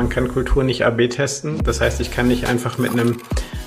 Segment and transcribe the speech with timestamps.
[0.00, 1.62] man kann Kultur nicht AB testen.
[1.62, 3.18] Das heißt, ich kann nicht einfach mit einem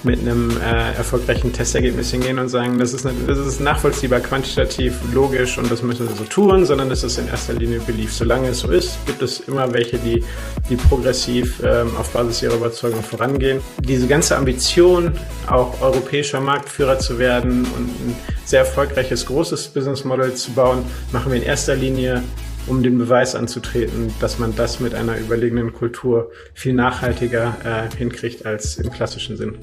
[0.02, 5.00] mit einem äh, erfolgreichen Testergebnis hingehen und sagen, das ist, eine, das ist nachvollziehbar, quantitativ,
[5.14, 8.12] logisch und das müssen wir so tun, sondern das ist in erster Linie Belief.
[8.14, 10.22] Solange es so ist, gibt es immer welche, die,
[10.70, 13.62] die progressiv ähm, auf Basis ihrer Überzeugung vorangehen.
[13.80, 15.14] Diese ganze Ambition,
[15.48, 21.32] auch europäischer Marktführer zu werden und ein sehr erfolgreiches, großes Business Model zu bauen, machen
[21.32, 22.24] wir in erster Linie
[22.68, 28.46] um den Beweis anzutreten, dass man das mit einer überlegenen Kultur viel nachhaltiger äh, hinkriegt
[28.46, 29.58] als im klassischen Sinn.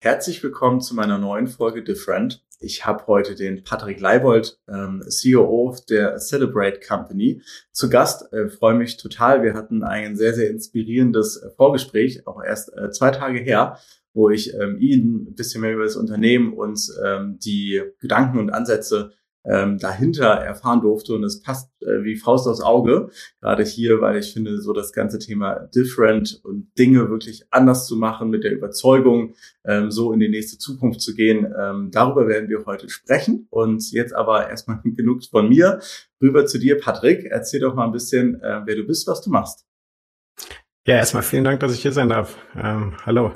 [0.00, 2.42] Herzlich willkommen zu meiner neuen Folge Different.
[2.60, 7.42] Ich habe heute den Patrick Leibold, ähm, CEO der Celebrate Company,
[7.72, 8.32] zu Gast.
[8.32, 9.42] Äh, Freue mich total.
[9.42, 13.78] Wir hatten ein sehr, sehr inspirierendes Vorgespräch, auch erst äh, zwei Tage her
[14.18, 18.50] wo ich ähm, Ihnen ein bisschen mehr über das Unternehmen und ähm, die Gedanken und
[18.50, 19.12] Ansätze
[19.44, 21.14] ähm, dahinter erfahren durfte.
[21.14, 24.92] Und es passt äh, wie Faust aufs Auge, gerade hier, weil ich finde, so das
[24.92, 29.34] ganze Thema Different und Dinge wirklich anders zu machen, mit der Überzeugung,
[29.64, 31.46] ähm, so in die nächste Zukunft zu gehen.
[31.56, 33.46] Ähm, darüber werden wir heute sprechen.
[33.50, 35.78] Und jetzt aber erstmal genug von mir.
[36.20, 37.24] Rüber zu dir, Patrick.
[37.24, 39.64] Erzähl doch mal ein bisschen, äh, wer du bist, was du machst.
[40.86, 42.36] Ja, erstmal vielen Dank, dass ich hier sein darf.
[42.56, 43.32] Ähm, hallo.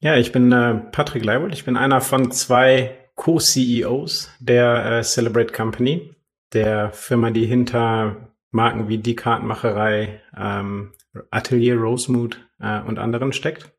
[0.00, 1.52] Ja, ich bin äh, Patrick Leibold.
[1.52, 6.14] Ich bin einer von zwei Co-CEOs der äh, Celebrate Company,
[6.52, 10.92] der Firma, die hinter Marken wie die Kartenmacherei, ähm,
[11.32, 13.72] Atelier Rosemood äh, und anderen steckt.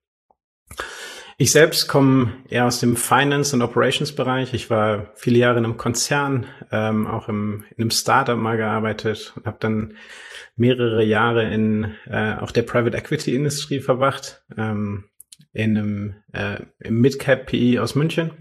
[1.37, 4.53] Ich selbst komme eher aus dem Finance- und Operations-Bereich.
[4.53, 9.31] Ich war viele Jahre in einem Konzern, ähm, auch im, in einem Startup mal gearbeitet
[9.37, 9.93] und habe dann
[10.57, 14.43] mehrere Jahre in äh, auch der Private Equity-Industrie verbracht.
[14.57, 15.05] Ähm,
[15.53, 18.31] in einem äh, im Midcap PI aus München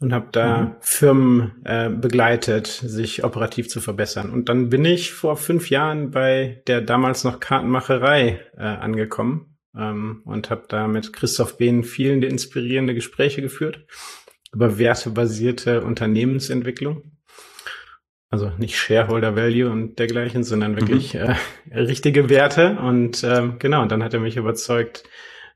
[0.00, 0.74] und habe da mhm.
[0.80, 4.30] Firmen äh, begleitet, sich operativ zu verbessern.
[4.30, 10.22] Und dann bin ich vor fünf Jahren bei der damals noch Kartenmacherei äh, angekommen ähm,
[10.24, 13.86] und habe da mit Christoph Behn vielen inspirierende Gespräche geführt
[14.52, 17.12] über wertebasierte Unternehmensentwicklung.
[18.30, 21.34] Also nicht Shareholder Value und dergleichen, sondern wirklich mhm.
[21.70, 22.78] äh, richtige Werte.
[22.78, 25.04] Und ähm, genau, und dann hat er mich überzeugt,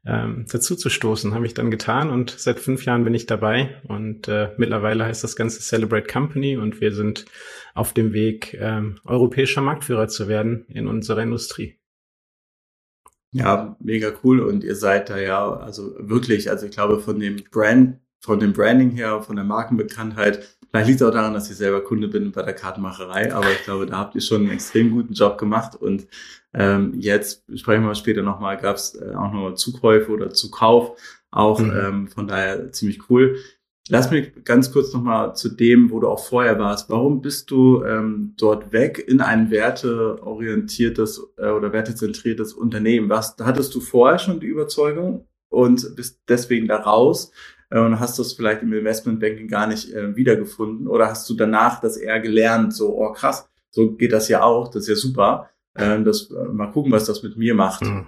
[0.04, 1.34] ähm, dazu zu stoßen.
[1.34, 5.22] Habe ich dann getan und seit fünf Jahren bin ich dabei und äh, mittlerweile heißt
[5.22, 7.26] das Ganze Celebrate Company und wir sind
[7.74, 11.78] auf dem Weg, ähm, europäischer Marktführer zu werden in unserer Industrie.
[13.30, 17.42] Ja, mega cool und ihr seid da ja, also wirklich, also ich glaube von dem
[17.50, 21.56] Brand, von dem Branding her, von der Markenbekanntheit, vielleicht liegt es auch daran, dass ich
[21.56, 24.90] selber Kunde bin bei der Kartenmacherei, aber ich glaube, da habt ihr schon einen extrem
[24.90, 26.06] guten Job gemacht und
[26.54, 30.98] ähm, jetzt sprechen wir später nochmal, gab es äh, auch nochmal Zukäufe oder Zukauf,
[31.30, 31.72] auch mhm.
[31.76, 33.36] ähm, von daher ziemlich cool.
[33.88, 36.88] Lass mich ganz kurz nochmal zu dem, wo du auch vorher warst.
[36.88, 43.10] Warum bist du ähm, dort weg in ein werteorientiertes äh, oder wertezentriertes Unternehmen?
[43.10, 47.32] Was hattest du vorher schon die Überzeugung und bist deswegen da raus
[47.78, 50.86] und hast das vielleicht im Investmentbanking gar nicht äh, wiedergefunden?
[50.86, 54.68] Oder hast du danach das eher gelernt, so, oh krass, so geht das ja auch,
[54.68, 55.50] das ist ja super.
[55.74, 57.82] Äh, das, äh, mal gucken, was das mit mir macht.
[57.82, 58.06] Mhm.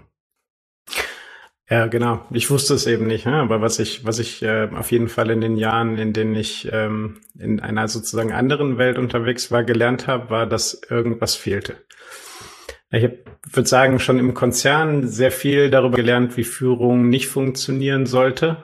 [1.70, 2.20] Ja, genau.
[2.30, 5.41] Ich wusste es eben nicht, aber was ich, was ich äh, auf jeden Fall in
[5.41, 10.28] den Jahren, in denen ich ähm, in einer sozusagen anderen Welt unterwegs war, gelernt habe,
[10.28, 11.76] war, dass irgendwas fehlte.
[12.91, 13.08] Ich
[13.50, 18.58] würde sagen, schon im Konzern sehr viel darüber gelernt, wie Führung nicht funktionieren sollte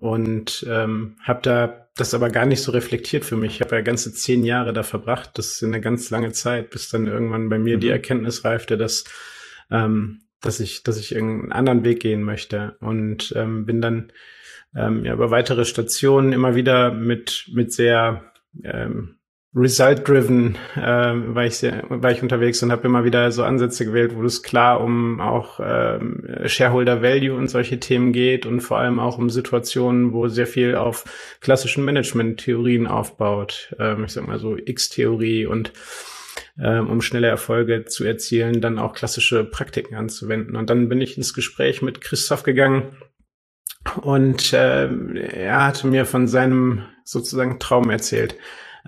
[0.00, 3.56] und ähm, habe da das aber gar nicht so reflektiert für mich.
[3.56, 5.30] Ich habe ja ganze zehn Jahre da verbracht.
[5.34, 7.80] Das ist eine ganz lange Zeit, bis dann irgendwann bei mir mhm.
[7.80, 9.04] die Erkenntnis reifte, dass
[9.70, 14.12] ähm, dass ich dass ich irgendeinen anderen Weg gehen möchte und ähm, bin dann
[14.74, 18.32] ähm, ja über weitere Stationen immer wieder mit mit sehr
[18.64, 19.16] ähm,
[19.54, 24.16] result-driven äh, war, ich sehr, war ich unterwegs und habe immer wieder so Ansätze gewählt,
[24.16, 28.98] wo es klar um auch ähm, Shareholder Value und solche Themen geht und vor allem
[28.98, 31.04] auch um Situationen, wo sehr viel auf
[31.40, 33.74] klassischen Management-Theorien aufbaut.
[33.78, 35.72] Ähm, ich sag mal so X-Theorie und
[36.58, 40.56] ähm, um schnelle Erfolge zu erzielen, dann auch klassische Praktiken anzuwenden.
[40.56, 42.96] Und dann bin ich ins Gespräch mit Christoph gegangen
[44.00, 48.36] und äh, er hatte mir von seinem sozusagen Traum erzählt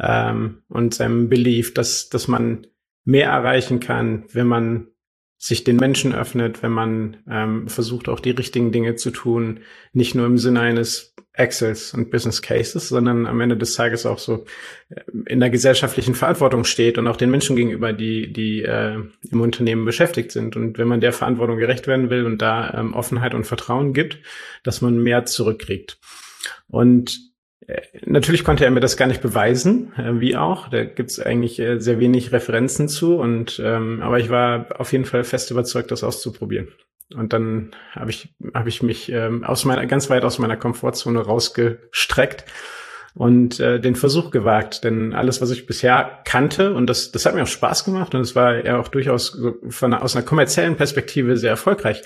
[0.00, 2.66] ähm, und seinem Belief, dass, dass man
[3.04, 4.88] mehr erreichen kann, wenn man
[5.36, 9.60] sich den Menschen öffnet, wenn man ähm, versucht, auch die richtigen Dinge zu tun,
[9.92, 14.18] nicht nur im Sinne eines Excels und Business Cases, sondern am Ende des Tages auch
[14.18, 14.46] so
[14.88, 18.96] äh, in der gesellschaftlichen Verantwortung steht und auch den Menschen gegenüber, die, die äh,
[19.30, 20.56] im Unternehmen beschäftigt sind.
[20.56, 24.20] Und wenn man der Verantwortung gerecht werden will und da ähm, Offenheit und Vertrauen gibt,
[24.62, 25.98] dass man mehr zurückkriegt.
[26.68, 27.33] Und
[28.04, 30.68] Natürlich konnte er mir das gar nicht beweisen, äh, wie auch.
[30.68, 33.16] Da gibt es eigentlich äh, sehr wenig Referenzen zu.
[33.16, 36.68] Und ähm, aber ich war auf jeden Fall fest überzeugt, das auszuprobieren.
[37.14, 41.20] Und dann habe ich habe ich mich ähm, aus meiner ganz weit aus meiner Komfortzone
[41.20, 42.44] rausgestreckt
[43.14, 44.84] und äh, den Versuch gewagt.
[44.84, 48.20] Denn alles, was ich bisher kannte, und das, das hat mir auch Spaß gemacht und
[48.20, 52.02] es war ja auch durchaus von, aus einer kommerziellen Perspektive sehr erfolgreich.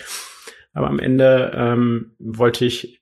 [0.74, 2.97] Aber am Ende ähm, wollte ich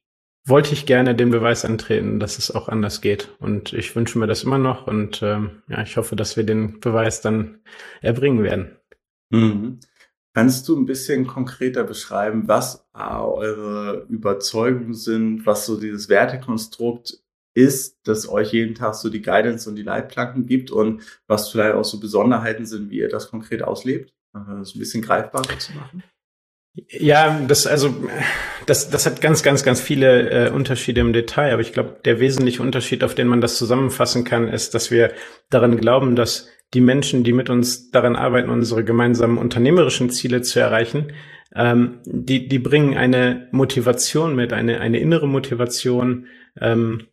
[0.46, 3.34] wollte ich gerne den Beweis antreten, dass es auch anders geht.
[3.40, 6.80] Und ich wünsche mir das immer noch und ähm, ja, ich hoffe, dass wir den
[6.80, 7.58] Beweis dann
[8.00, 8.76] erbringen werden.
[9.30, 9.80] Mhm.
[10.34, 17.22] Kannst du ein bisschen konkreter beschreiben, was eure Überzeugungen sind, was so dieses Wertekonstrukt
[17.54, 21.74] ist, das euch jeden Tag so die Guidance und die Leitplanken gibt und was vielleicht
[21.74, 24.12] auch so Besonderheiten sind, wie ihr das konkret auslebt?
[24.34, 26.02] Das ein bisschen greifbarer zu machen.
[26.88, 27.94] Ja, das also
[28.66, 32.20] das das hat ganz ganz ganz viele äh, Unterschiede im Detail, aber ich glaube, der
[32.20, 35.12] wesentliche Unterschied, auf den man das zusammenfassen kann, ist, dass wir
[35.48, 40.60] daran glauben, dass die Menschen, die mit uns daran arbeiten, unsere gemeinsamen unternehmerischen Ziele zu
[40.60, 41.12] erreichen,
[41.54, 46.26] ähm, die die bringen eine Motivation mit, eine eine innere Motivation,
[46.60, 47.06] ähm,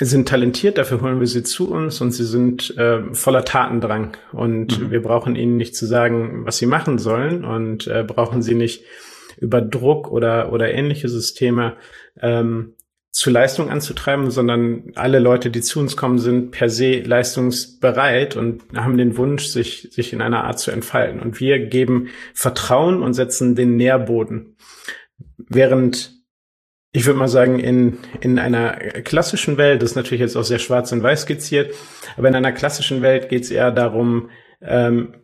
[0.00, 4.16] sind talentiert, dafür holen wir sie zu uns und sie sind äh, voller Tatendrang.
[4.32, 4.90] Und mhm.
[4.90, 8.84] wir brauchen ihnen nicht zu sagen, was sie machen sollen und äh, brauchen sie nicht
[9.38, 11.76] über Druck oder, oder ähnliche Systeme
[12.20, 12.74] ähm,
[13.14, 18.62] zu Leistung anzutreiben, sondern alle Leute, die zu uns kommen, sind per se leistungsbereit und
[18.74, 21.20] haben den Wunsch, sich, sich in einer Art zu entfalten.
[21.20, 24.56] Und wir geben Vertrauen und setzen den Nährboden.
[25.36, 26.23] Während
[26.94, 30.60] ich würde mal sagen, in, in einer klassischen Welt, das ist natürlich jetzt auch sehr
[30.60, 31.74] schwarz und weiß skizziert,
[32.16, 34.30] aber in einer klassischen Welt geht es eher darum,
[34.62, 35.14] ähm,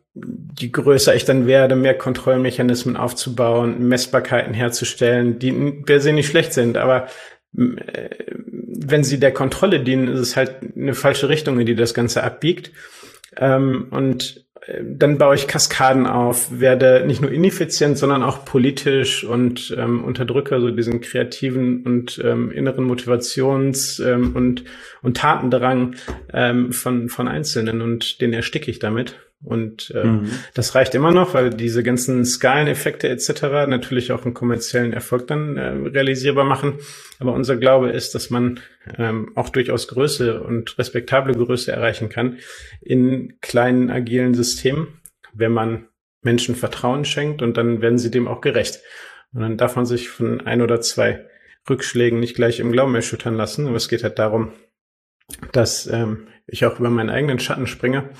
[0.58, 5.52] je größer ich dann werde, mehr Kontrollmechanismen aufzubauen, Messbarkeiten herzustellen, die
[5.86, 7.06] per se nicht schlecht sind, aber
[7.56, 11.94] äh, wenn sie der Kontrolle dienen, ist es halt eine falsche Richtung, in die das
[11.94, 12.72] Ganze abbiegt.
[13.36, 14.44] Ähm, und
[14.82, 20.60] dann baue ich Kaskaden auf, werde nicht nur ineffizient, sondern auch politisch und ähm, unterdrücke
[20.60, 24.64] so diesen kreativen und ähm, inneren Motivations- ähm, und,
[25.02, 25.96] und Tatendrang
[26.32, 29.18] ähm, von, von Einzelnen und den ersticke ich damit.
[29.42, 30.30] Und äh, mhm.
[30.52, 33.42] das reicht immer noch, weil diese ganzen Skaleneffekte etc.
[33.68, 36.74] natürlich auch einen kommerziellen Erfolg dann äh, realisierbar machen.
[37.18, 38.60] Aber unser Glaube ist, dass man
[38.98, 42.38] ähm, auch durchaus Größe und respektable Größe erreichen kann
[42.82, 45.00] in kleinen agilen Systemen,
[45.32, 45.86] wenn man
[46.20, 48.80] Menschen Vertrauen schenkt und dann werden sie dem auch gerecht.
[49.32, 51.26] Und dann darf man sich von ein oder zwei
[51.68, 53.66] Rückschlägen nicht gleich im Glauben erschüttern lassen.
[53.66, 54.52] Aber es geht halt darum,
[55.52, 58.10] dass ähm, ich auch über meinen eigenen Schatten springe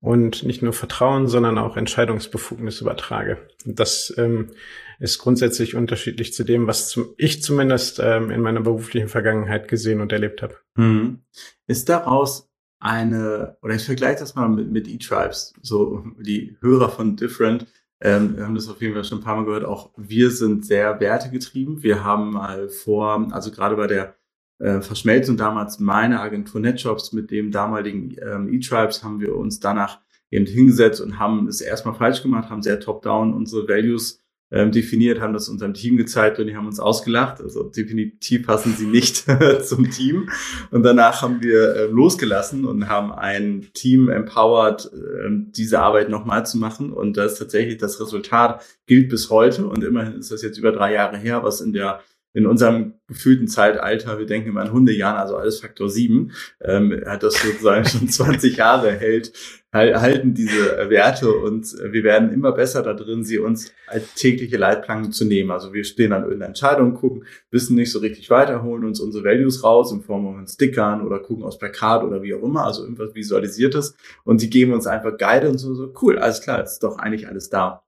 [0.00, 3.38] und nicht nur Vertrauen, sondern auch Entscheidungsbefugnis übertrage.
[3.64, 4.50] Das ähm,
[4.98, 10.00] ist grundsätzlich unterschiedlich zu dem, was zum, ich zumindest ähm, in meiner beruflichen Vergangenheit gesehen
[10.00, 10.56] und erlebt habe.
[10.76, 11.20] Mhm.
[11.66, 17.16] Ist daraus eine, oder ich vergleiche das mal mit, mit E-Tribes, so die Hörer von
[17.16, 17.66] Different,
[18.00, 20.66] ähm, wir haben das auf jeden Fall schon ein paar Mal gehört, auch wir sind
[20.66, 21.82] sehr wertegetrieben.
[21.82, 24.16] Wir haben mal vor, also gerade bei der
[24.58, 30.00] äh, Verschmelzung damals meiner Agentur NetJobs mit dem damaligen ähm, E-Tribes haben wir uns danach
[30.30, 34.20] eben hingesetzt und haben es erstmal falsch gemacht, haben sehr top-down unsere Values
[34.50, 37.40] ähm, definiert, haben das unserem Team gezeigt und die haben uns ausgelacht.
[37.40, 39.24] Also definitiv passen sie nicht
[39.64, 40.30] zum Team.
[40.70, 46.46] Und danach haben wir äh, losgelassen und haben ein Team empowered, äh, diese Arbeit nochmal
[46.46, 46.92] zu machen.
[46.92, 49.66] Und das tatsächlich das Resultat gilt bis heute.
[49.66, 52.00] Und immerhin ist das jetzt über drei Jahre her, was in der
[52.36, 57.22] in unserem gefühlten Zeitalter, wir denken immer an Hundejahren, also alles Faktor 7, ähm, hat
[57.22, 59.32] das sozusagen schon 20 Jahre hält,
[59.72, 65.12] halten diese Werte und wir werden immer besser da drin, sie uns als tägliche Leitplanken
[65.12, 65.50] zu nehmen.
[65.50, 69.24] Also wir stehen an irgendeiner Entscheidung, gucken, wissen nicht so richtig weiter, holen uns unsere
[69.24, 72.82] Values raus in Form von Stickern oder gucken aus Plakat oder wie auch immer, also
[72.82, 76.80] irgendwas Visualisiertes und sie geben uns einfach Guide und so, so cool, alles klar, ist
[76.80, 77.82] doch eigentlich alles da.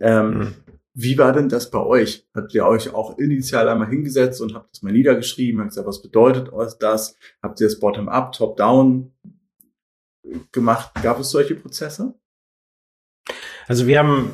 [0.00, 0.54] Ähm, mhm.
[0.98, 2.26] Wie war denn das bei euch?
[2.34, 5.60] Habt ihr euch auch initial einmal hingesetzt und habt das mal niedergeschrieben?
[5.60, 7.18] Habt gesagt, was bedeutet euch das?
[7.42, 9.12] Habt ihr das Bottom-up, Top-down
[10.52, 10.92] gemacht?
[11.02, 12.14] Gab es solche Prozesse?
[13.68, 14.30] Also wir haben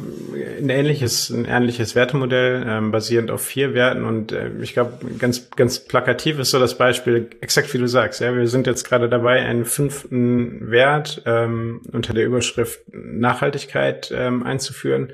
[0.59, 5.51] ein ähnliches, ein ähnliches Wertemodell ähm, basierend auf vier Werten und äh, ich glaube, ganz,
[5.51, 8.21] ganz plakativ ist so das Beispiel, exakt wie du sagst.
[8.21, 14.45] Ja, wir sind jetzt gerade dabei, einen fünften Wert ähm, unter der Überschrift Nachhaltigkeit ähm,
[14.45, 15.13] einzuführen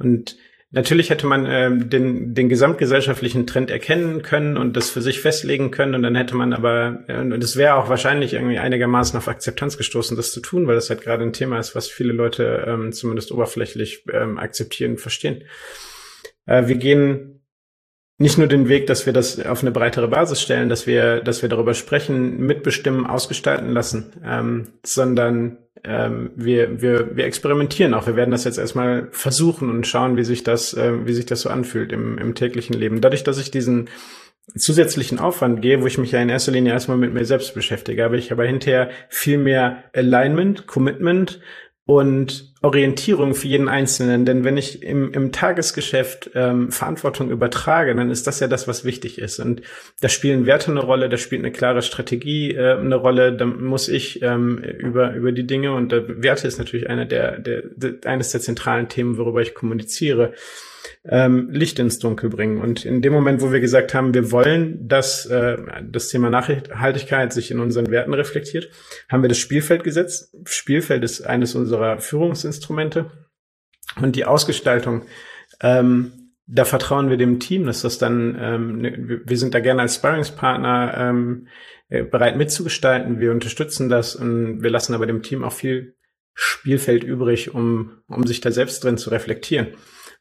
[0.00, 0.36] und
[0.74, 5.70] Natürlich hätte man ähm, den, den gesamtgesellschaftlichen Trend erkennen können und das für sich festlegen
[5.70, 9.28] können und dann hätte man aber, äh, und es wäre auch wahrscheinlich irgendwie einigermaßen auf
[9.28, 12.64] Akzeptanz gestoßen, das zu tun, weil das halt gerade ein Thema ist, was viele Leute
[12.66, 15.44] ähm, zumindest oberflächlich ähm, akzeptieren, verstehen.
[16.46, 17.42] Äh, wir gehen
[18.16, 21.42] nicht nur den Weg, dass wir das auf eine breitere Basis stellen, dass wir, dass
[21.42, 28.06] wir darüber sprechen, mitbestimmen, ausgestalten lassen, ähm, sondern ähm, wir, wir, wir experimentieren auch.
[28.06, 31.40] Wir werden das jetzt erstmal versuchen und schauen, wie sich das, äh, wie sich das
[31.40, 33.00] so anfühlt im, im täglichen Leben.
[33.00, 33.88] Dadurch, dass ich diesen
[34.56, 38.04] zusätzlichen Aufwand gehe, wo ich mich ja in erster Linie erstmal mit mir selbst beschäftige,
[38.04, 41.40] aber ich aber hinterher viel mehr Alignment, Commitment
[41.84, 44.24] und Orientierung für jeden Einzelnen.
[44.24, 48.84] Denn wenn ich im, im Tagesgeschäft ähm, Verantwortung übertrage, dann ist das ja das, was
[48.84, 49.40] wichtig ist.
[49.40, 49.62] Und
[50.00, 53.32] da spielen Werte eine Rolle, da spielt eine klare Strategie äh, eine Rolle.
[53.32, 57.38] Da muss ich ähm, über, über die Dinge und äh, Werte ist natürlich eine der,
[57.38, 60.32] der, der, eines der zentralen Themen, worüber ich kommuniziere
[61.04, 62.60] ähm, Licht ins Dunkel bringen.
[62.60, 67.32] Und in dem Moment, wo wir gesagt haben, wir wollen, dass äh, das Thema Nachhaltigkeit
[67.32, 68.70] sich in unseren Werten reflektiert,
[69.08, 70.34] haben wir das Spielfeld gesetzt.
[70.44, 73.10] Spielfeld ist eines unserer Führungsinstrumente.
[74.00, 75.02] Und die Ausgestaltung,
[75.60, 79.82] ähm, da vertrauen wir dem Team, dass das dann, ähm, ne, wir sind da gerne
[79.82, 81.48] als Sparringspartner ähm,
[81.88, 83.20] äh, bereit mitzugestalten.
[83.20, 85.94] Wir unterstützen das und wir lassen aber dem Team auch viel
[86.34, 89.68] Spielfeld übrig, um, um sich da selbst drin zu reflektieren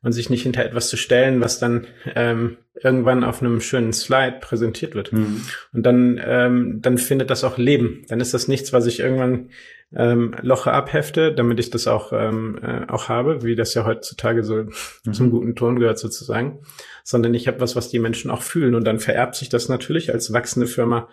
[0.03, 4.37] und sich nicht hinter etwas zu stellen, was dann ähm, irgendwann auf einem schönen Slide
[4.41, 5.13] präsentiert wird.
[5.13, 5.41] Mhm.
[5.73, 8.03] Und dann, ähm, dann findet das auch Leben.
[8.07, 9.49] Dann ist das nichts, was ich irgendwann
[9.93, 14.43] ähm, Loche abhefte, damit ich das auch, ähm, äh, auch habe, wie das ja heutzutage
[14.43, 15.13] so mhm.
[15.13, 16.59] zum guten Ton gehört sozusagen,
[17.03, 20.13] sondern ich habe was, was die Menschen auch fühlen und dann vererbt sich das natürlich
[20.13, 21.09] als wachsende Firma,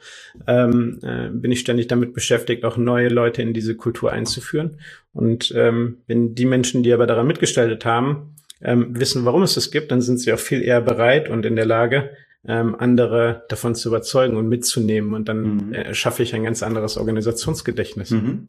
[0.46, 4.78] ähm, äh, bin ich ständig damit beschäftigt, auch neue Leute in diese Kultur einzuführen
[5.12, 9.70] und ähm, wenn die Menschen, die aber daran mitgestaltet haben, ähm, wissen, warum es das
[9.70, 12.10] gibt, dann sind sie auch viel eher bereit und in der Lage,
[12.46, 15.14] ähm, andere davon zu überzeugen und mitzunehmen.
[15.14, 15.74] Und dann mhm.
[15.74, 18.10] äh, schaffe ich ein ganz anderes Organisationsgedächtnis.
[18.10, 18.48] Mhm.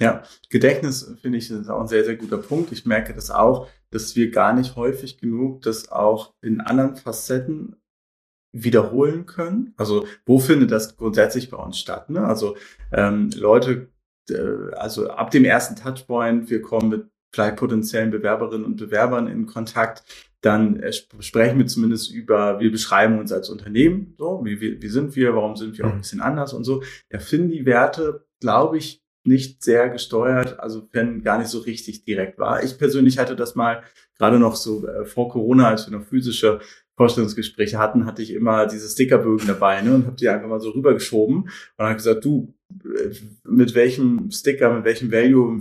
[0.00, 2.72] Ja, Gedächtnis finde ich ist auch ein sehr, sehr guter Punkt.
[2.72, 7.76] Ich merke das auch, dass wir gar nicht häufig genug das auch in anderen Facetten
[8.52, 9.74] wiederholen können.
[9.76, 12.10] Also wo findet das grundsätzlich bei uns statt?
[12.10, 12.24] Ne?
[12.24, 12.56] Also
[12.92, 13.88] ähm, Leute,
[14.28, 19.46] äh, also ab dem ersten Touchpoint, wir kommen mit vielleicht potenziellen Bewerberinnen und Bewerbern in
[19.46, 20.04] Kontakt,
[20.42, 24.88] dann äh, sprechen wir zumindest über, wir beschreiben uns als Unternehmen, so, wie, wie, wie
[24.88, 26.00] sind wir, warum sind wir auch ein mhm.
[26.00, 26.82] bisschen anders und so.
[27.10, 32.04] Da finden die Werte, glaube ich, nicht sehr gesteuert, also wenn gar nicht so richtig
[32.04, 32.64] direkt war.
[32.64, 33.84] Ich persönlich hatte das mal
[34.18, 36.60] gerade noch so äh, vor Corona, als wir noch physische
[36.96, 40.70] Vorstellungsgespräche hatten, hatte ich immer diese Stickerbögen dabei ne, und habe die einfach mal so
[40.70, 45.60] rübergeschoben und habe gesagt, du, äh, mit welchem Sticker, mit welchem Value,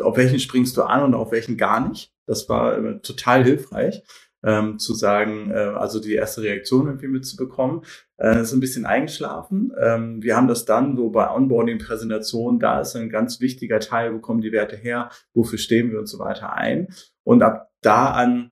[0.00, 2.12] auf welchen springst du an und auf welchen gar nicht.
[2.26, 4.02] Das war äh, total hilfreich.
[4.42, 7.80] Ähm, zu sagen, äh, also die erste Reaktion irgendwie mitzubekommen.
[8.18, 9.72] Äh, ist ein bisschen eingeschlafen.
[9.80, 14.18] Ähm, wir haben das dann so bei Onboarding-Präsentationen, da ist ein ganz wichtiger Teil, wo
[14.18, 16.88] kommen die Werte her, wofür stehen wir und so weiter ein.
[17.22, 18.50] Und ab da an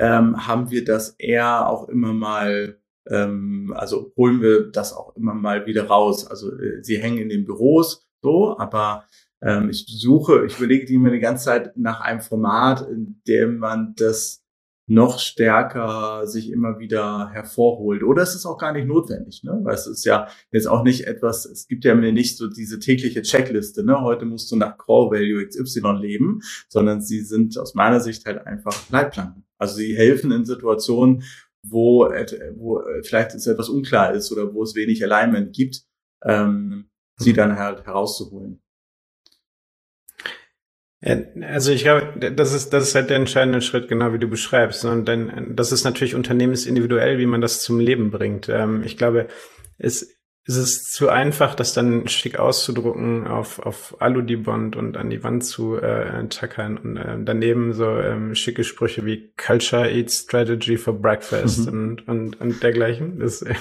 [0.00, 5.34] ähm, haben wir das eher auch immer mal ähm, also holen wir das auch immer
[5.34, 6.26] mal wieder raus.
[6.26, 9.04] Also äh, sie hängen in den Büros so, aber
[9.44, 13.94] ähm, ich suche, ich überlege mir die ganze Zeit nach einem Format, in dem man
[13.96, 14.44] das
[14.86, 18.02] noch stärker sich immer wieder hervorholt.
[18.02, 19.58] Oder es ist auch gar nicht notwendig, ne?
[19.62, 22.78] Weil es ist ja jetzt auch nicht etwas, es gibt ja mir nicht so diese
[22.78, 24.00] tägliche Checkliste, ne?
[24.02, 28.46] Heute musst du nach Core Value XY leben, sondern sie sind aus meiner Sicht halt
[28.46, 29.46] einfach Leitplanken.
[29.58, 31.22] Also sie helfen in Situationen,
[31.62, 32.04] wo,
[32.56, 35.82] wo vielleicht es etwas unklar ist oder wo es wenig Alignment gibt,
[36.22, 37.36] ähm, sie mhm.
[37.36, 38.60] dann halt herauszuholen.
[41.42, 44.84] Also ich glaube, das ist, das ist halt der entscheidende Schritt, genau wie du beschreibst.
[44.84, 48.48] Und dann, das ist natürlich unternehmensindividuell, wie man das zum Leben bringt.
[48.48, 49.28] Ähm, ich glaube,
[49.76, 50.14] es,
[50.46, 55.44] es ist zu einfach, das dann schick auszudrucken auf, auf Aludibond und an die Wand
[55.44, 60.94] zu äh, tackern und äh, daneben so ähm, schicke Sprüche wie Culture Eats Strategy for
[61.00, 61.72] Breakfast mhm.
[61.72, 63.18] und, und, und dergleichen.
[63.18, 63.54] Das, äh,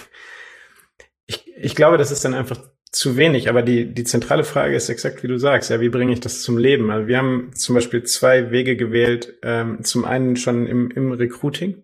[1.25, 2.59] ich, ich glaube, das ist dann einfach
[2.93, 3.49] zu wenig.
[3.49, 6.41] Aber die, die zentrale Frage ist exakt, wie du sagst, ja, wie bringe ich das
[6.41, 6.91] zum Leben?
[6.91, 9.33] Also wir haben zum Beispiel zwei Wege gewählt.
[9.41, 11.83] Ähm, zum einen schon im, im Recruiting,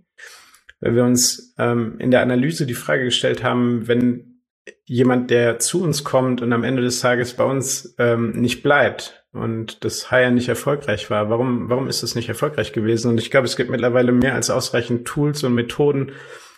[0.80, 4.44] weil wir uns ähm, in der Analyse die Frage gestellt haben, wenn
[4.86, 9.26] jemand, der zu uns kommt und am Ende des Tages bei uns ähm, nicht bleibt
[9.34, 13.10] und das Hire nicht erfolgreich war, warum, warum ist das nicht erfolgreich gewesen?
[13.10, 16.12] Und ich glaube, es gibt mittlerweile mehr als ausreichend Tools und Methoden,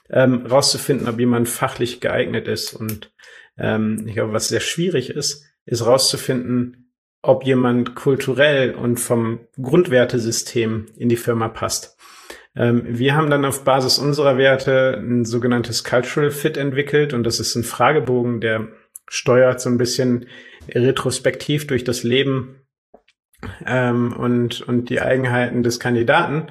[0.10, 2.74] ähm, rauszufinden, ob jemand fachlich geeignet ist.
[2.74, 3.12] Und
[3.62, 6.92] ähm, ich glaube, was sehr schwierig ist, ist rauszufinden,
[7.22, 11.98] ob jemand kulturell und vom Grundwertesystem in die Firma passt.
[12.56, 17.40] Ähm, wir haben dann auf Basis unserer Werte ein sogenanntes Cultural Fit entwickelt und das
[17.40, 18.70] ist ein Fragebogen, der
[19.08, 20.26] steuert so ein bisschen
[20.70, 22.62] retrospektiv durch das Leben
[23.66, 26.48] ähm, und, und die Eigenheiten des Kandidaten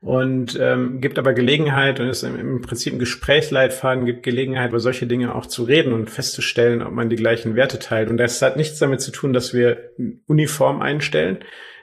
[0.00, 5.06] und ähm, gibt aber Gelegenheit und ist im, Prinzip ein Gesprächsleitfaden, gibt Gelegenheit, über solche
[5.06, 8.08] Dinge auch zu reden und festzustellen, ob man die gleichen Werte teilt.
[8.08, 9.90] Und das hat nichts damit zu tun, dass wir
[10.26, 11.38] Uniform einstellen.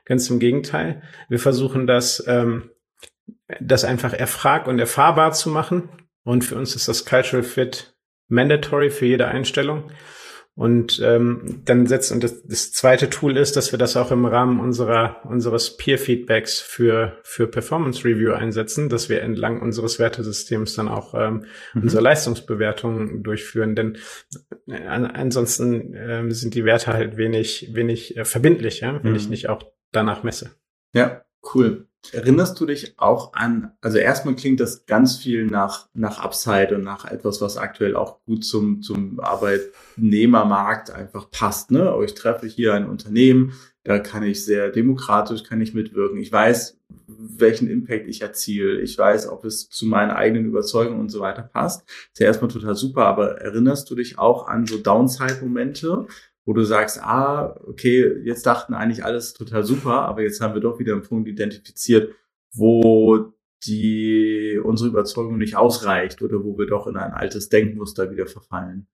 [0.06, 1.04] Ganz im Gegenteil.
[1.30, 2.72] Wir versuchen das, ähm,
[3.60, 5.90] das einfach erfrag und erfahrbar zu machen.
[6.24, 7.94] Und für uns ist das Cultural Fit
[8.30, 9.92] mandatory für jede Einstellung.
[10.58, 14.26] Und ähm, dann setzt und das, das zweite Tool ist, dass wir das auch im
[14.26, 20.74] Rahmen unserer unseres Peer Feedbacks für für Performance Review einsetzen, dass wir entlang unseres Wertesystems
[20.74, 21.46] dann auch ähm,
[21.76, 21.84] mhm.
[21.84, 23.76] unsere Leistungsbewertungen durchführen.
[23.76, 24.00] Denn
[24.66, 29.18] äh, ansonsten äh, sind die Werte halt wenig wenig äh, verbindlich, ja, wenn mhm.
[29.18, 29.62] ich nicht auch
[29.92, 30.56] danach messe.
[30.92, 31.24] Ja,
[31.54, 31.86] cool.
[32.14, 36.84] Erinnerst du dich auch an, also erstmal klingt das ganz viel nach, nach Upside und
[36.84, 41.90] nach etwas, was aktuell auch gut zum, zum Arbeitnehmermarkt einfach passt, ne?
[41.90, 46.18] Aber ich treffe hier ein Unternehmen, da kann ich sehr demokratisch, kann ich mitwirken.
[46.18, 48.82] Ich weiß, welchen Impact ich erziele.
[48.82, 51.88] Ich weiß, ob es zu meinen eigenen Überzeugungen und so weiter passt.
[51.88, 56.06] ist ja erstmal total super, aber erinnerst du dich auch an so Downside-Momente,
[56.48, 60.62] wo du sagst, ah, okay, jetzt dachten eigentlich alles total super, aber jetzt haben wir
[60.62, 62.16] doch wieder einen Punkt identifiziert,
[62.54, 63.34] wo
[63.66, 68.88] die unsere Überzeugung nicht ausreicht oder wo wir doch in ein altes Denkmuster wieder verfallen.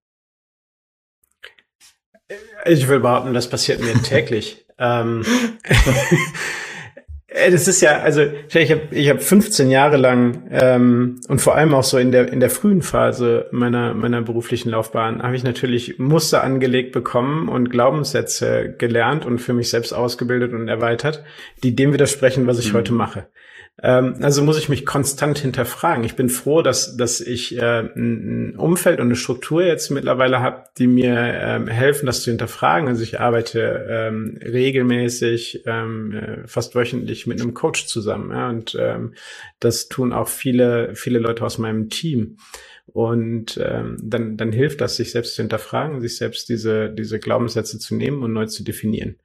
[2.66, 4.66] Ich will behaupten, das passiert mir täglich.
[4.80, 5.24] ähm,
[5.64, 5.76] Äh,
[7.34, 11.74] das ist ja, also ich habe ich hab 15 Jahre lang ähm, und vor allem
[11.74, 15.98] auch so in der in der frühen Phase meiner meiner beruflichen Laufbahn habe ich natürlich
[15.98, 21.24] Muster angelegt bekommen und Glaubenssätze gelernt und für mich selbst ausgebildet und erweitert,
[21.64, 22.78] die dem widersprechen, was ich mhm.
[22.78, 23.28] heute mache.
[23.82, 26.04] Ähm, also muss ich mich konstant hinterfragen.
[26.04, 30.66] Ich bin froh, dass, dass ich äh, ein Umfeld und eine Struktur jetzt mittlerweile habe,
[30.78, 32.88] die mir ähm, helfen, das zu hinterfragen.
[32.88, 38.32] Also ich arbeite ähm, regelmäßig, ähm, äh, fast wöchentlich mit einem Coach zusammen.
[38.32, 39.16] Ja, und ähm,
[39.60, 42.38] das tun auch viele, viele Leute aus meinem Team.
[42.86, 47.80] Und ähm, dann, dann hilft das, sich selbst zu hinterfragen, sich selbst diese, diese Glaubenssätze
[47.80, 49.16] zu nehmen und neu zu definieren.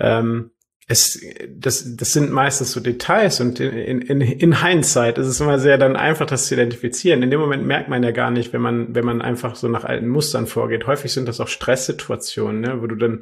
[0.00, 0.50] Ähm,
[0.86, 5.58] es, das, das sind meistens so Details und in, in, in Hindsight ist es immer
[5.58, 7.22] sehr dann einfach, das zu identifizieren.
[7.22, 9.84] In dem Moment merkt man ja gar nicht, wenn man, wenn man einfach so nach
[9.84, 10.86] alten Mustern vorgeht.
[10.86, 13.20] Häufig sind das auch Stresssituationen, ne, wo du dann,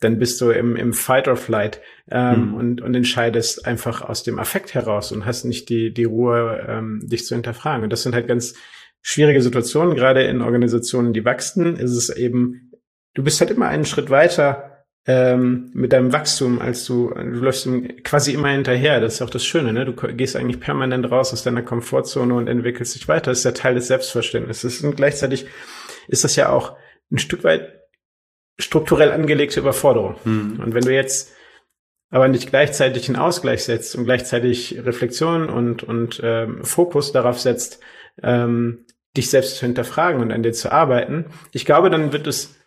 [0.00, 2.54] dann bist du im, im Fight or Flight ähm, mhm.
[2.54, 7.00] und, und entscheidest einfach aus dem Affekt heraus und hast nicht die, die Ruhe, ähm,
[7.02, 7.84] dich zu hinterfragen.
[7.84, 8.54] Und das sind halt ganz
[9.00, 12.72] schwierige Situationen, gerade in Organisationen, die wachsen, ist es eben,
[13.14, 14.69] du bist halt immer einen Schritt weiter
[15.06, 17.68] ähm, mit deinem Wachstum, als du, du läufst
[18.04, 19.00] quasi immer hinterher.
[19.00, 19.84] Das ist auch das Schöne, ne?
[19.86, 23.30] Du gehst eigentlich permanent raus aus deiner Komfortzone und entwickelst dich weiter.
[23.30, 24.82] Das ist ja Teil des Selbstverständnisses.
[24.82, 25.46] Und gleichzeitig
[26.08, 26.76] ist das ja auch
[27.10, 27.80] ein Stück weit
[28.58, 30.16] strukturell angelegte Überforderung.
[30.24, 30.60] Mhm.
[30.62, 31.32] Und wenn du jetzt
[32.10, 37.80] aber nicht gleichzeitig einen Ausgleich setzt und gleichzeitig Reflexion und, und ähm, Fokus darauf setzt,
[38.22, 38.84] ähm,
[39.16, 42.59] dich selbst zu hinterfragen und an dir zu arbeiten, ich glaube, dann wird es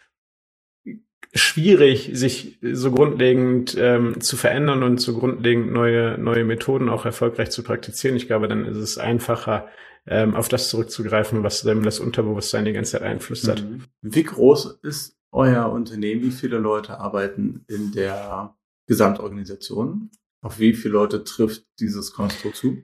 [1.34, 7.50] schwierig, sich so grundlegend ähm, zu verändern und so grundlegend neue, neue Methoden auch erfolgreich
[7.50, 8.16] zu praktizieren.
[8.16, 9.68] Ich glaube, dann ist es einfacher,
[10.06, 13.64] ähm, auf das zurückzugreifen, was dann das Unterbewusstsein die ganze Zeit einflüstert.
[13.64, 13.84] Mhm.
[14.02, 16.22] Wie groß ist euer Unternehmen?
[16.22, 18.56] Wie viele Leute arbeiten in der
[18.88, 20.12] Gesamtorganisation?
[20.42, 22.84] Auf wie viele Leute trifft dieses Konstrukt zu?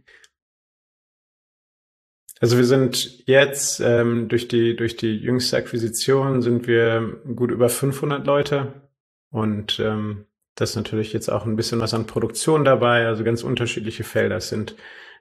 [2.39, 7.69] Also wir sind jetzt ähm, durch die durch die jüngste Akquisition sind wir gut über
[7.69, 8.89] 500 Leute
[9.29, 10.25] und ähm,
[10.55, 14.37] das ist natürlich jetzt auch ein bisschen was an Produktion dabei, also ganz unterschiedliche Felder.
[14.37, 14.75] Es sind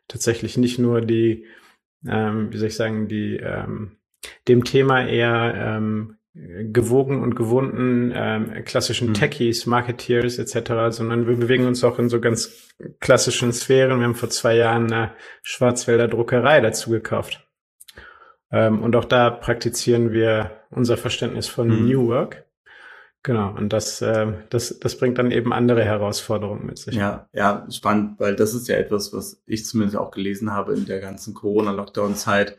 [0.08, 1.46] tatsächlich nicht nur die,
[2.06, 3.98] ähm, wie soll ich sagen, die ähm,
[4.48, 9.14] dem Thema eher ähm, gewogen und gewunden ähm, klassischen mhm.
[9.14, 13.98] Techies, Marketeers etc., sondern wir bewegen uns auch in so ganz klassischen Sphären.
[13.98, 15.12] Wir haben vor zwei Jahren eine
[15.42, 17.48] Schwarzwälder Druckerei dazu gekauft.
[18.52, 21.88] Ähm, und auch da praktizieren wir unser Verständnis von mhm.
[21.88, 22.44] New Work.
[23.24, 26.94] Genau, und das, äh, das, das bringt dann eben andere Herausforderungen mit sich.
[26.94, 30.86] Ja, ja, spannend, weil das ist ja etwas, was ich zumindest auch gelesen habe in
[30.86, 32.58] der ganzen Corona-Lockdown-Zeit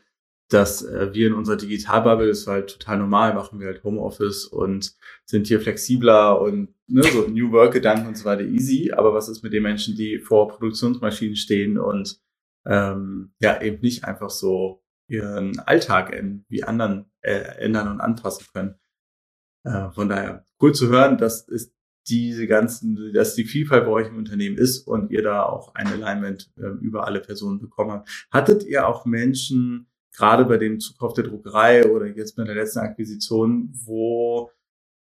[0.49, 4.45] dass äh, wir in unserer Digitalbubble, das war halt total normal, machen wir halt Homeoffice
[4.45, 8.91] und sind hier flexibler und ne, so New Work-Gedanken und so weiter easy.
[8.91, 12.19] Aber was ist mit den Menschen, die vor Produktionsmaschinen stehen und
[12.65, 18.47] ähm, ja eben nicht einfach so ihren Alltag in, wie anderen äh, ändern und anpassen
[18.51, 18.75] können?
[19.63, 21.73] Äh, von daher cool zu hören, dass es
[22.07, 25.87] diese ganzen, dass die Vielfalt bei euch im Unternehmen ist und ihr da auch ein
[25.87, 28.09] Alignment äh, über alle Personen bekommen habt.
[28.31, 29.88] Hattet ihr auch Menschen,
[30.19, 34.51] gerade bei dem Zukauf der Druckerei oder jetzt bei der letzten Akquisition, wo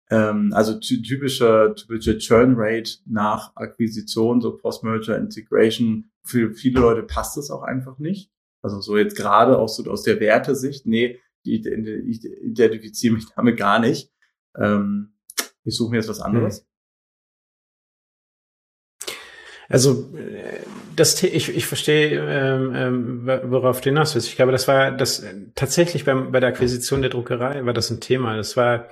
[0.09, 7.37] ähm, also typische, typische Churn Rate nach Akquisition, so Post-Merger Integration, für viele Leute passt
[7.37, 8.31] es auch einfach nicht.
[8.63, 13.79] Also so jetzt gerade auch so aus der Wertesicht, nee, ich identifiziere mich damit gar
[13.79, 14.11] nicht.
[14.57, 15.13] Ähm,
[15.63, 16.65] ich suche mir jetzt was anderes.
[19.69, 20.13] Also
[20.95, 24.27] das ich, ich verstehe, ähm, ähm, worauf du hinaus willst.
[24.27, 25.25] Ich glaube, das war das
[25.55, 28.37] tatsächlich beim, bei der Akquisition der Druckerei war das ein Thema.
[28.37, 28.87] Das war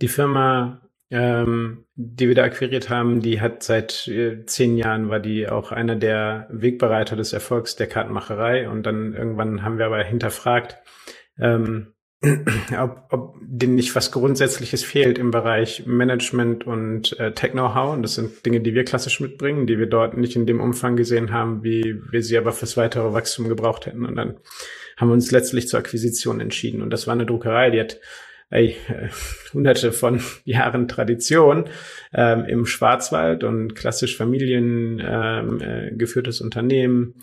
[0.00, 5.20] die Firma, ähm, die wir da akquiriert haben, die hat seit äh, zehn Jahren war
[5.20, 8.68] die auch einer der Wegbereiter des Erfolgs der Kartenmacherei.
[8.68, 10.78] Und dann irgendwann haben wir aber hinterfragt,
[11.38, 11.92] ähm,
[12.78, 17.94] ob, ob denen nicht was Grundsätzliches fehlt im Bereich Management und äh, Tech-Know-how.
[17.94, 20.96] Und das sind Dinge, die wir klassisch mitbringen, die wir dort nicht in dem Umfang
[20.96, 24.06] gesehen haben, wie wir sie aber fürs weitere Wachstum gebraucht hätten.
[24.06, 24.38] Und dann
[24.96, 26.82] haben wir uns letztlich zur Akquisition entschieden.
[26.82, 28.00] Und das war eine Druckerei, die hat
[28.50, 29.08] ey, äh,
[29.52, 31.68] hunderte von Jahren Tradition
[32.14, 37.14] ähm, im Schwarzwald und klassisch familiengeführtes ähm, äh, Unternehmen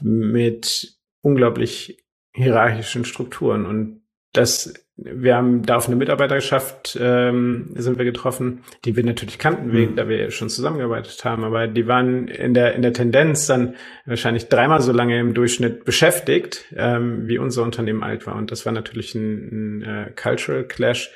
[0.00, 2.04] mit unglaublich
[2.34, 3.64] hierarchischen Strukturen.
[3.64, 4.03] Und
[4.34, 9.72] dass wir haben da auf eine Mitarbeiterschaft ähm, sind wir getroffen, die wir natürlich kannten,
[9.72, 9.96] wegen, mhm.
[9.96, 13.74] da wir schon zusammengearbeitet haben, aber die waren in der in der Tendenz dann
[14.06, 18.36] wahrscheinlich dreimal so lange im Durchschnitt beschäftigt, ähm, wie unser Unternehmen alt war.
[18.36, 21.10] Und das war natürlich ein, ein äh, Cultural Clash.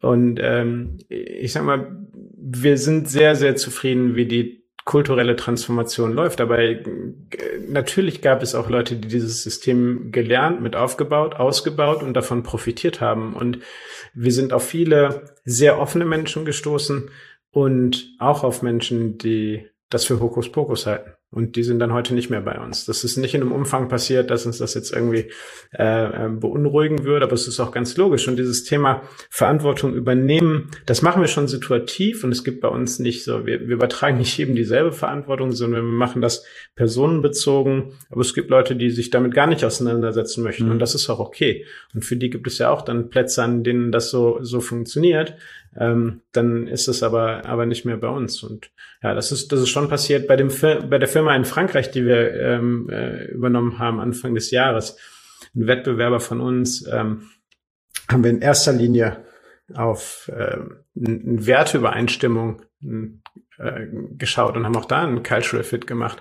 [0.00, 1.96] Und ähm, ich sag mal,
[2.36, 6.40] wir sind sehr, sehr zufrieden, wie die kulturelle Transformation läuft.
[6.40, 6.82] Aber äh,
[7.66, 13.00] natürlich gab es auch Leute, die dieses System gelernt, mit aufgebaut, ausgebaut und davon profitiert
[13.00, 13.34] haben.
[13.34, 13.60] Und
[14.12, 17.10] wir sind auf viele sehr offene Menschen gestoßen
[17.50, 21.12] und auch auf Menschen, die das für Hokuspokus halten.
[21.34, 22.84] Und die sind dann heute nicht mehr bei uns.
[22.84, 25.32] Das ist nicht in einem Umfang passiert, dass uns das jetzt irgendwie
[25.76, 28.28] äh, äh, beunruhigen würde, aber es ist auch ganz logisch.
[28.28, 33.00] Und dieses Thema Verantwortung übernehmen, das machen wir schon situativ und es gibt bei uns
[33.00, 36.44] nicht so, wir, wir übertragen nicht jedem dieselbe Verantwortung, sondern wir machen das
[36.76, 37.94] personenbezogen.
[38.10, 40.72] Aber es gibt Leute, die sich damit gar nicht auseinandersetzen möchten mhm.
[40.72, 41.66] und das ist auch okay.
[41.94, 45.34] Und für die gibt es ja auch dann Plätze, an denen das so, so funktioniert
[45.76, 48.42] ähm, dann ist es aber aber nicht mehr bei uns.
[48.42, 48.70] Und
[49.02, 50.48] ja, das ist das ist schon passiert bei dem
[50.88, 54.96] bei der Firma in Frankreich, die wir ähm, äh, übernommen haben Anfang des Jahres.
[55.54, 57.30] Ein Wettbewerber von uns ähm,
[58.08, 59.24] haben wir in erster Linie
[59.72, 60.58] auf äh,
[60.96, 62.62] eine Werteübereinstimmung
[63.58, 63.86] äh,
[64.16, 66.18] geschaut und haben auch da einen Cultural Fit gemacht.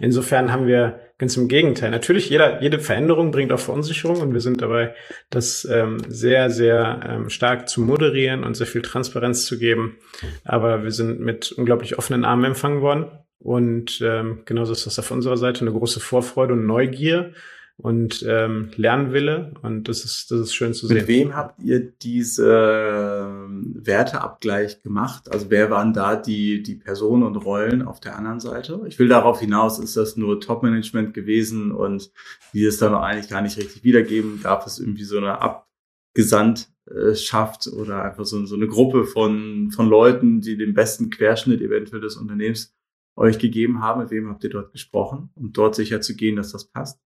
[0.00, 1.90] Insofern haben wir ganz im Gegenteil.
[1.90, 4.94] Natürlich, jeder, jede Veränderung bringt auch Verunsicherung und wir sind dabei,
[5.30, 9.96] das ähm, sehr, sehr ähm, stark zu moderieren und sehr viel Transparenz zu geben.
[10.44, 13.06] Aber wir sind mit unglaublich offenen Armen empfangen worden.
[13.38, 17.32] Und ähm, genauso ist das auf unserer Seite eine große Vorfreude und Neugier
[17.78, 20.96] und ähm, Lernwille und das ist das ist schön zu sehen.
[20.96, 25.30] Mit wem habt ihr diese ähm, Werteabgleich gemacht?
[25.30, 28.80] Also wer waren da die die Personen und Rollen auf der anderen Seite?
[28.86, 32.10] Ich will darauf hinaus, ist das nur Top-Management gewesen und
[32.54, 34.40] die es dann auch eigentlich gar nicht richtig wiedergeben?
[34.42, 40.40] Gab es irgendwie so eine Abgesandtschaft oder einfach so, so eine Gruppe von von Leuten,
[40.40, 42.74] die den besten Querschnitt eventuell des Unternehmens
[43.16, 44.00] euch gegeben haben?
[44.00, 46.98] Mit wem habt ihr dort gesprochen, um dort sicher zu gehen, dass das passt?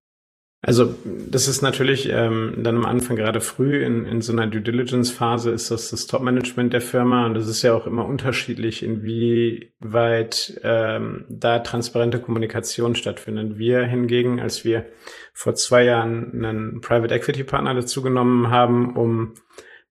[0.63, 4.61] Also das ist natürlich ähm, dann am Anfang gerade früh in, in so einer Due
[4.61, 8.83] Diligence Phase ist das das Top-Management der Firma und das ist ja auch immer unterschiedlich,
[8.83, 13.57] inwieweit ähm, da transparente Kommunikation stattfindet.
[13.57, 14.85] Wir hingegen, als wir
[15.33, 19.33] vor zwei Jahren einen Private Equity Partner dazu genommen haben, um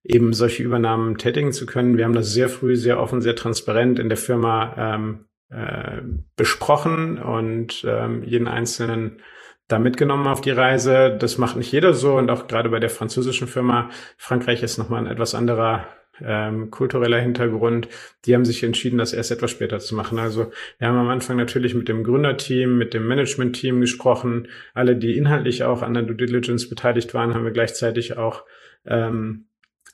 [0.03, 3.97] eben solche Übernahmen tätigen zu können, wir haben das sehr früh, sehr offen, sehr transparent
[3.97, 6.01] in der Firma ähm, äh,
[6.35, 9.19] besprochen und ähm, jeden einzelnen
[9.69, 11.15] da mitgenommen auf die Reise.
[11.17, 13.89] Das macht nicht jeder so und auch gerade bei der französischen Firma.
[14.17, 15.87] Frankreich ist nochmal ein etwas anderer
[16.21, 17.87] ähm, kultureller Hintergrund.
[18.25, 20.19] Die haben sich entschieden, das erst etwas später zu machen.
[20.19, 24.47] Also wir haben am Anfang natürlich mit dem Gründerteam, mit dem Managementteam gesprochen.
[24.73, 28.43] Alle, die inhaltlich auch an der Due Diligence beteiligt waren, haben wir gleichzeitig auch
[28.85, 29.45] ähm,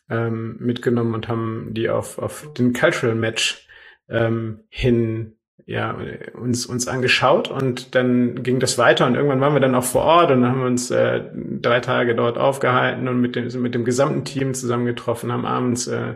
[0.09, 3.67] ähm, mitgenommen und haben die auf, auf den Cultural Match
[4.07, 5.97] ähm, hin ja,
[6.33, 10.03] uns, uns angeschaut und dann ging das weiter und irgendwann waren wir dann auch vor
[10.03, 13.73] Ort und dann haben wir uns äh, drei Tage dort aufgehalten und mit dem, mit
[13.73, 16.15] dem gesamten Team zusammengetroffen, haben abends äh,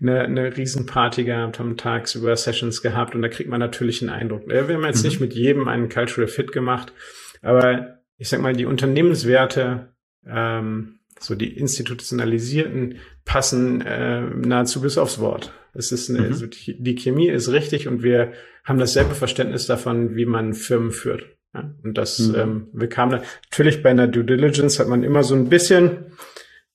[0.00, 4.46] eine, eine Riesenparty gehabt, haben tagsüber Sessions gehabt und da kriegt man natürlich einen Eindruck.
[4.46, 5.08] Wir haben jetzt mhm.
[5.08, 6.92] nicht mit jedem einen Cultural Fit gemacht,
[7.40, 9.92] aber ich sag mal, die Unternehmenswerte,
[10.26, 15.52] ähm, so die institutionalisierten, passen äh, nahezu bis aufs Wort.
[15.74, 16.26] Es ist eine, mhm.
[16.26, 18.32] also die, Chemie ist richtig und wir
[18.64, 21.24] haben dasselbe Verständnis davon, wie man Firmen führt.
[21.54, 22.34] Ja, und das, mhm.
[22.34, 26.12] ähm, wir kamen da, natürlich bei einer Due Diligence hat man immer so ein bisschen,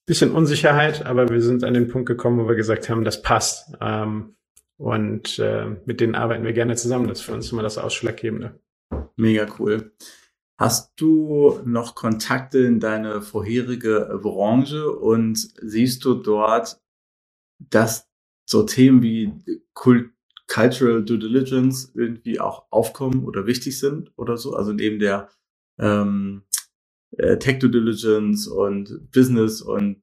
[0.06, 3.74] bisschen Unsicherheit, aber wir sind an den Punkt gekommen, wo wir gesagt haben, das passt.
[3.82, 4.36] Ähm,
[4.78, 7.08] und äh, mit denen arbeiten wir gerne zusammen.
[7.08, 8.60] Das ist für uns immer das Ausschlaggebende.
[9.16, 9.92] Mega cool.
[10.58, 16.82] Hast du noch Kontakte in deine vorherige Branche und siehst du dort,
[17.60, 18.10] dass
[18.46, 20.12] so Themen wie Kult
[20.48, 24.56] Cultural Due Diligence irgendwie auch aufkommen oder wichtig sind oder so?
[24.56, 25.30] Also neben der
[25.78, 26.44] ähm,
[27.12, 30.02] äh, Tech Due Diligence und Business und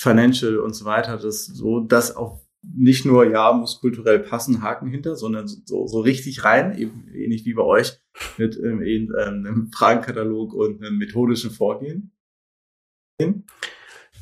[0.00, 4.88] Financial und so weiter, das so, dass auch nicht nur, ja, muss kulturell passen, Haken
[4.88, 8.00] hinter, sondern so, so richtig rein, eben ähnlich wie bei euch,
[8.38, 12.12] mit ähm, ähm, einem Fragenkatalog und einem methodischen Vorgehen?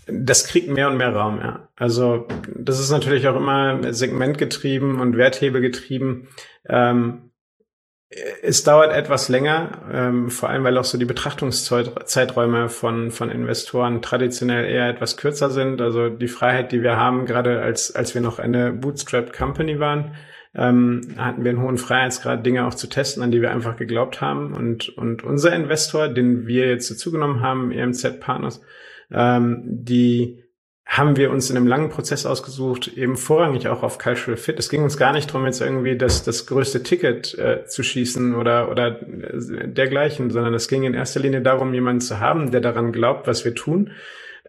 [0.06, 1.68] Das kriegt mehr und mehr Raum, ja.
[1.76, 2.26] Also
[2.56, 6.28] das ist natürlich auch immer segmentgetrieben und werthebelgetrieben.
[6.68, 7.29] Ähm,
[8.42, 14.02] es dauert etwas länger, ähm, vor allem weil auch so die Betrachtungszeiträume von, von Investoren
[14.02, 15.80] traditionell eher etwas kürzer sind.
[15.80, 20.16] Also die Freiheit, die wir haben, gerade als, als wir noch eine Bootstrap Company waren,
[20.56, 24.20] ähm, hatten wir einen hohen Freiheitsgrad, Dinge auch zu testen, an die wir einfach geglaubt
[24.20, 24.54] haben.
[24.54, 28.60] Und, und unser Investor, den wir jetzt dazugenommen haben, EMZ Partners,
[29.12, 30.42] ähm, die
[30.90, 34.58] haben wir uns in einem langen Prozess ausgesucht, eben vorrangig auch auf Cultural Fit.
[34.58, 38.34] Es ging uns gar nicht darum, jetzt irgendwie das, das größte Ticket äh, zu schießen
[38.34, 42.60] oder, oder äh, dergleichen, sondern es ging in erster Linie darum, jemanden zu haben, der
[42.60, 43.92] daran glaubt, was wir tun,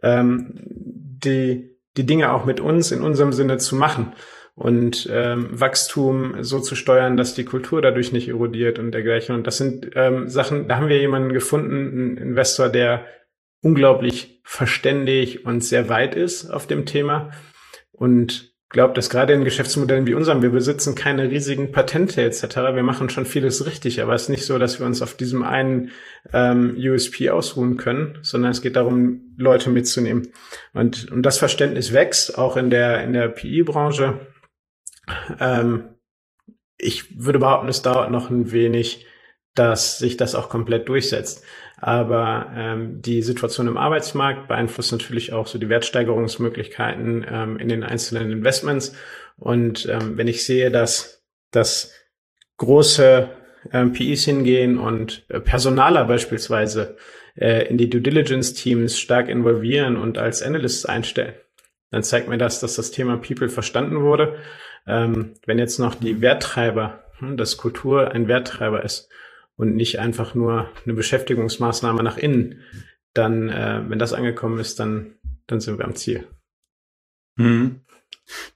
[0.02, 4.14] ähm, die, die Dinge auch mit uns in unserem Sinne zu machen
[4.56, 9.36] und ähm, Wachstum so zu steuern, dass die Kultur dadurch nicht erodiert und dergleichen.
[9.36, 13.06] Und das sind ähm, Sachen, da haben wir jemanden gefunden, einen Investor, der
[13.62, 17.32] unglaublich verständig und sehr weit ist auf dem Thema
[17.92, 22.44] und glaube, dass gerade in Geschäftsmodellen wie unserem, wir besitzen keine riesigen Patente etc.
[22.74, 25.44] Wir machen schon vieles richtig, aber es ist nicht so, dass wir uns auf diesem
[25.44, 25.92] einen
[26.32, 30.30] ähm, USP ausruhen können, sondern es geht darum, Leute mitzunehmen.
[30.74, 34.20] Und, und das Verständnis wächst auch in der in der PI-Branche.
[35.40, 35.96] Ähm,
[36.78, 39.06] ich würde behaupten, es dauert noch ein wenig,
[39.54, 41.44] dass sich das auch komplett durchsetzt.
[41.82, 47.84] Aber ähm, die Situation im Arbeitsmarkt beeinflusst natürlich auch so die Wertsteigerungsmöglichkeiten ähm, in den
[47.84, 48.96] einzelnen Investments.
[49.38, 51.92] Und ähm, wenn ich sehe, dass, dass
[52.58, 53.30] große
[53.74, 56.98] ähm, PIs hingehen und äh, Personaler beispielsweise
[57.36, 61.34] äh, in die Due Diligence Teams stark involvieren und als Analysts einstellen,
[61.90, 64.36] dann zeigt mir das, dass das Thema People verstanden wurde.
[64.86, 69.10] Ähm, wenn jetzt noch die Werttreiber, hm, dass Kultur ein Werttreiber ist,
[69.56, 72.62] und nicht einfach nur eine Beschäftigungsmaßnahme nach innen,
[73.14, 75.16] dann, äh, wenn das angekommen ist, dann,
[75.48, 76.28] dann sind wir am Ziel.
[77.36, 77.82] Mhm.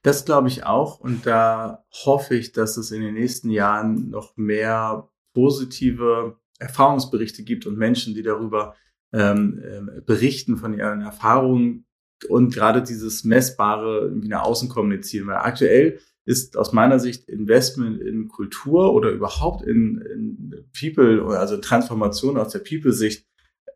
[0.04, 4.38] Das glaube ich auch und da hoffe ich, dass es in den nächsten Jahren noch
[4.38, 8.76] mehr positive Erfahrungsberichte gibt und Menschen, die darüber
[9.12, 11.86] ähm, äh, berichten von ihren Erfahrungen
[12.30, 15.28] und gerade dieses Messbare irgendwie nach außen kommunizieren.
[15.28, 21.58] Weil aktuell ist aus meiner Sicht Investment in Kultur oder überhaupt in, in People, also
[21.58, 23.26] Transformation aus der People-Sicht,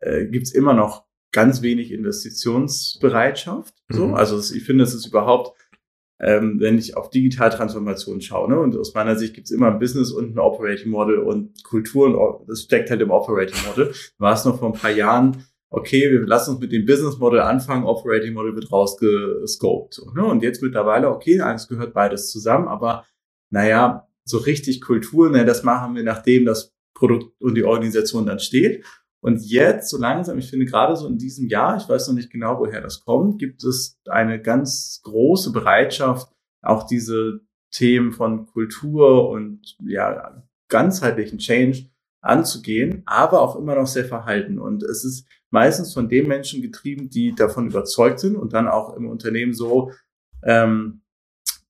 [0.00, 3.74] äh, gibt's immer noch ganz wenig Investitionsbereitschaft.
[3.88, 4.08] So.
[4.08, 4.14] Mhm.
[4.14, 5.56] Also ich finde, es ist überhaupt,
[6.18, 10.10] ähm, wenn ich auf Digitaltransformation schaue, ne, und aus meiner Sicht gibt's immer ein Business
[10.10, 13.94] und ein Operating Model und Kultur, und das steckt halt im Operating Model.
[14.18, 17.40] War es noch vor ein paar Jahren okay, wir lassen uns mit dem Business Model
[17.40, 19.94] anfangen, Operating Model wird rausgescoped.
[19.94, 20.24] So, ne?
[20.24, 23.06] Und jetzt mittlerweile, okay, eins gehört beides zusammen, aber
[23.50, 28.40] naja, so richtig Kultur, ne, das machen wir, nachdem das Produkt und die Organisation dann
[28.40, 28.84] steht.
[29.22, 32.30] Und jetzt, so langsam, ich finde gerade so in diesem Jahr, ich weiß noch nicht
[32.30, 39.28] genau, woher das kommt, gibt es eine ganz große Bereitschaft, auch diese Themen von Kultur
[39.28, 44.58] und ja, ganzheitlichen Change anzugehen, aber auch immer noch sehr verhalten.
[44.58, 48.96] Und es ist meistens von den Menschen getrieben, die davon überzeugt sind und dann auch
[48.96, 49.92] im Unternehmen so
[50.44, 51.02] ähm,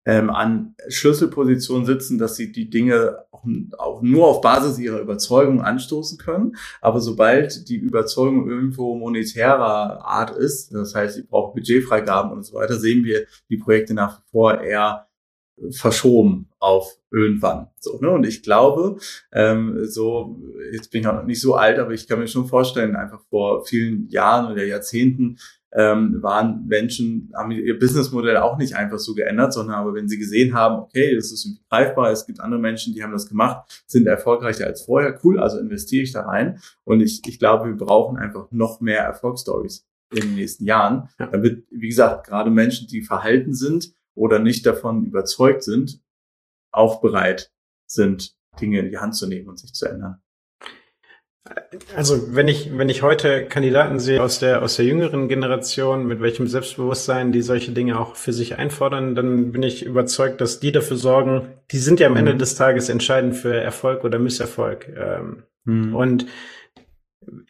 [0.07, 3.45] ähm, an Schlüsselpositionen sitzen, dass sie die Dinge auch,
[3.79, 6.57] auch nur auf Basis ihrer Überzeugung anstoßen können.
[6.81, 12.55] Aber sobald die Überzeugung irgendwo monetärer Art ist, das heißt, sie braucht Budgetfreigaben und so
[12.55, 15.10] weiter, sehen wir die Projekte nach wie vor eher
[15.71, 17.69] verschoben auf irgendwann.
[17.79, 18.11] So, ne?
[18.11, 18.99] Und ich glaube,
[19.33, 20.41] ähm, so,
[20.73, 23.21] jetzt bin ich auch noch nicht so alt, aber ich kann mir schon vorstellen, einfach
[23.29, 25.39] vor vielen Jahren oder Jahrzehnten
[25.73, 30.19] ähm, waren Menschen, haben ihr Businessmodell auch nicht einfach so geändert, sondern aber wenn sie
[30.19, 33.85] gesehen haben, okay, das ist irgendwie greifbar, es gibt andere Menschen, die haben das gemacht,
[33.87, 36.61] sind erfolgreicher als vorher, cool, also investiere ich da rein.
[36.85, 41.27] Und ich, ich glaube, wir brauchen einfach noch mehr Erfolgsstories in den nächsten Jahren, ja.
[41.27, 46.01] damit, wie gesagt, gerade Menschen, die verhalten sind, oder nicht davon überzeugt sind,
[46.73, 47.51] auch bereit
[47.87, 50.21] sind, Dinge in die Hand zu nehmen und sich zu ändern.
[51.97, 56.21] Also wenn ich, wenn ich heute Kandidaten sehe aus der, aus der jüngeren Generation, mit
[56.21, 60.71] welchem Selbstbewusstsein die solche Dinge auch für sich einfordern, dann bin ich überzeugt, dass die
[60.71, 62.39] dafür sorgen, die sind ja am Ende mhm.
[62.39, 64.89] des Tages entscheidend für Erfolg oder Misserfolg.
[64.89, 65.95] Ähm, Mhm.
[65.95, 66.27] Und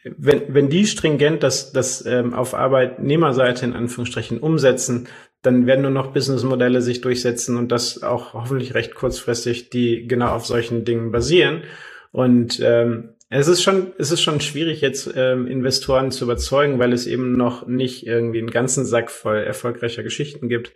[0.03, 5.07] wenn, wenn die stringent das, das ähm, auf Arbeitnehmerseite in Anführungsstrichen umsetzen,
[5.41, 10.29] dann werden nur noch Businessmodelle sich durchsetzen und das auch hoffentlich recht kurzfristig, die genau
[10.29, 11.63] auf solchen Dingen basieren.
[12.11, 16.91] Und ähm, es ist schon, es ist schon schwierig, jetzt ähm, Investoren zu überzeugen, weil
[16.91, 20.73] es eben noch nicht irgendwie einen ganzen Sack voll erfolgreicher Geschichten gibt.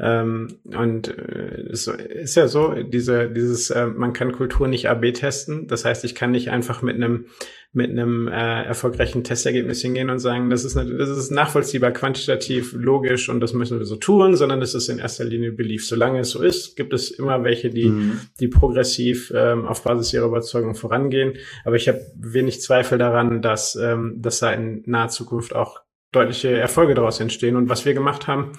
[0.00, 5.12] Ähm, und äh, es ist ja so, diese, dieses, äh, man kann Kultur nicht AB
[5.12, 5.66] testen.
[5.66, 7.26] Das heißt, ich kann nicht einfach mit einem
[7.72, 12.72] mit einem äh, erfolgreichen Testergebnis hingehen und sagen, das ist, eine, das ist nachvollziehbar, quantitativ,
[12.72, 15.86] logisch und das müssen wir so tun, sondern es ist in erster Linie Belief.
[15.86, 18.20] Solange es so ist, gibt es immer welche, die, mhm.
[18.40, 21.34] die progressiv ähm, auf Basis ihrer Überzeugung vorangehen.
[21.64, 25.80] Aber ich habe wenig Zweifel daran, dass, ähm, dass da in naher Zukunft auch
[26.10, 27.56] deutliche Erfolge daraus entstehen.
[27.56, 28.52] Und was wir gemacht haben,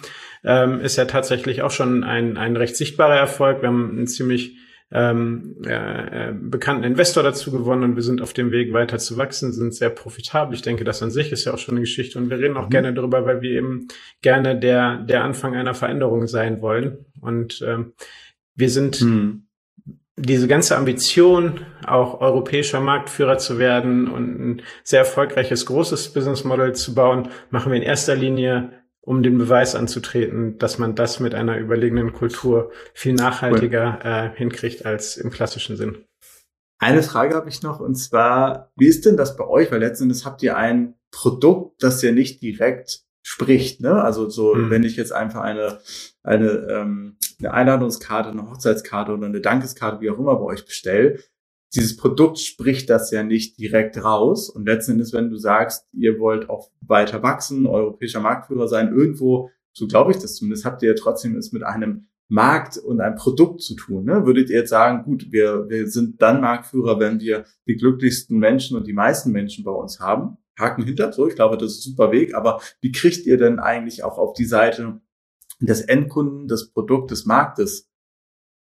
[0.44, 3.62] ähm, ist ja tatsächlich auch schon ein, ein recht sichtbarer Erfolg.
[3.62, 4.58] Wir haben einen ziemlich
[4.92, 9.54] ähm, äh, bekannten Investor dazu gewonnen und wir sind auf dem Weg weiter zu wachsen,
[9.54, 10.56] sind sehr profitabel.
[10.56, 12.66] Ich denke, das an sich ist ja auch schon eine Geschichte und wir reden auch
[12.66, 12.72] mhm.
[12.72, 13.88] gerne darüber, weil wir eben
[14.22, 17.06] gerne der, der Anfang einer Veränderung sein wollen.
[17.22, 17.94] Und ähm,
[18.56, 19.46] wir sind mhm.
[20.16, 26.74] diese ganze Ambition, auch europäischer Marktführer zu werden und ein sehr erfolgreiches, großes Business Model
[26.74, 28.72] zu bauen, machen wir in erster Linie
[29.10, 34.86] um den Beweis anzutreten, dass man das mit einer überlegenen Kultur viel nachhaltiger äh, hinkriegt
[34.86, 36.06] als im klassischen Sinn.
[36.78, 39.72] Eine Frage habe ich noch und zwar, wie ist denn das bei euch?
[39.72, 43.82] Weil letzten Endes habt ihr ein Produkt, das ja nicht direkt spricht.
[43.82, 44.00] Ne?
[44.00, 44.70] Also so, mhm.
[44.70, 45.80] wenn ich jetzt einfach eine,
[46.22, 51.18] eine, ähm, eine Einladungskarte, eine Hochzeitskarte oder eine Dankeskarte, wie auch immer bei euch bestelle,
[51.76, 54.50] dieses Produkt spricht das ja nicht direkt raus.
[54.50, 59.50] Und letzten Endes, wenn du sagst, ihr wollt auch weiter wachsen, europäischer Marktführer sein, irgendwo,
[59.72, 63.16] so glaube ich das zumindest, habt ihr ja trotzdem es mit einem Markt und einem
[63.16, 64.06] Produkt zu tun.
[64.06, 64.26] Ne?
[64.26, 68.78] Würdet ihr jetzt sagen, gut, wir, wir sind dann Marktführer, wenn wir die glücklichsten Menschen
[68.78, 70.38] und die meisten Menschen bei uns haben?
[70.58, 72.36] Haken hinter, so, ich glaube, das ist ein super Weg.
[72.36, 75.02] Aber wie kriegt ihr denn eigentlich auch auf die Seite
[75.60, 77.90] des Endkunden, des Produkts, des Marktes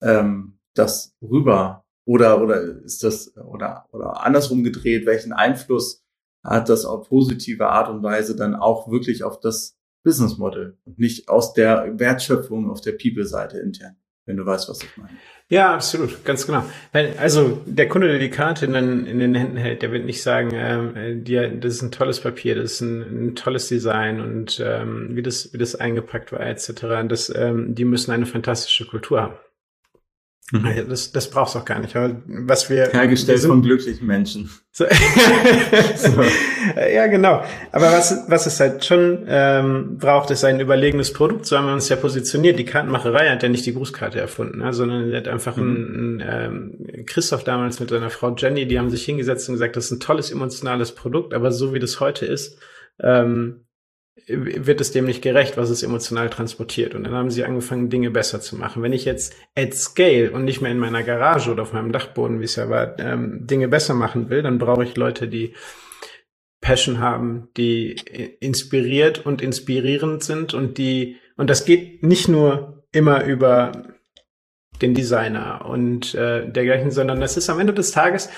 [0.01, 6.03] ähm, das rüber oder, oder ist das, oder, oder andersrum gedreht, welchen Einfluss
[6.43, 10.97] hat das auf positive Art und Weise dann auch wirklich auf das Business Model und
[10.97, 15.17] nicht aus der Wertschöpfung auf der People-Seite intern, wenn du weißt, was ich meine.
[15.49, 16.63] Ja, absolut, ganz genau.
[16.93, 20.21] Also der Kunde, der die Karte in den, in den Händen hält, der wird nicht
[20.21, 24.61] sagen, ähm, dir, das ist ein tolles Papier, das ist ein, ein tolles Design und
[24.63, 27.07] ähm, wie das wie das eingepackt war etc.
[27.07, 29.33] Das, ähm, die müssen eine fantastische Kultur haben.
[30.51, 30.89] Mhm.
[30.89, 31.95] Das, das brauchst du auch gar nicht.
[31.95, 34.49] Aber was wir hergestellt wir von glücklichen Menschen.
[34.71, 34.85] So.
[35.95, 36.23] so.
[36.93, 37.43] Ja, genau.
[37.71, 41.45] Aber was, was es halt schon ähm, braucht, ist ein überlegenes Produkt.
[41.45, 42.57] So haben wir uns ja positioniert.
[42.57, 44.73] Die Kartenmacherei hat ja nicht die Grußkarte erfunden, ne?
[44.73, 45.63] sondern er hat einfach mhm.
[45.63, 49.75] ein, ein ähm, Christoph damals mit seiner Frau Jenny, die haben sich hingesetzt und gesagt,
[49.75, 52.57] das ist ein tolles emotionales Produkt, aber so wie das heute ist,
[53.01, 53.65] ähm,
[54.27, 56.95] wird es dem nicht gerecht, was es emotional transportiert.
[56.95, 58.81] Und dann haben sie angefangen, Dinge besser zu machen.
[58.83, 62.39] Wenn ich jetzt at scale und nicht mehr in meiner Garage oder auf meinem Dachboden,
[62.39, 65.53] wie es ja war, ähm, Dinge besser machen will, dann brauche ich Leute, die
[66.61, 67.95] Passion haben, die
[68.39, 73.71] inspiriert und inspirierend sind und die, und das geht nicht nur immer über
[74.81, 78.29] den Designer und äh, dergleichen, sondern das ist am Ende des Tages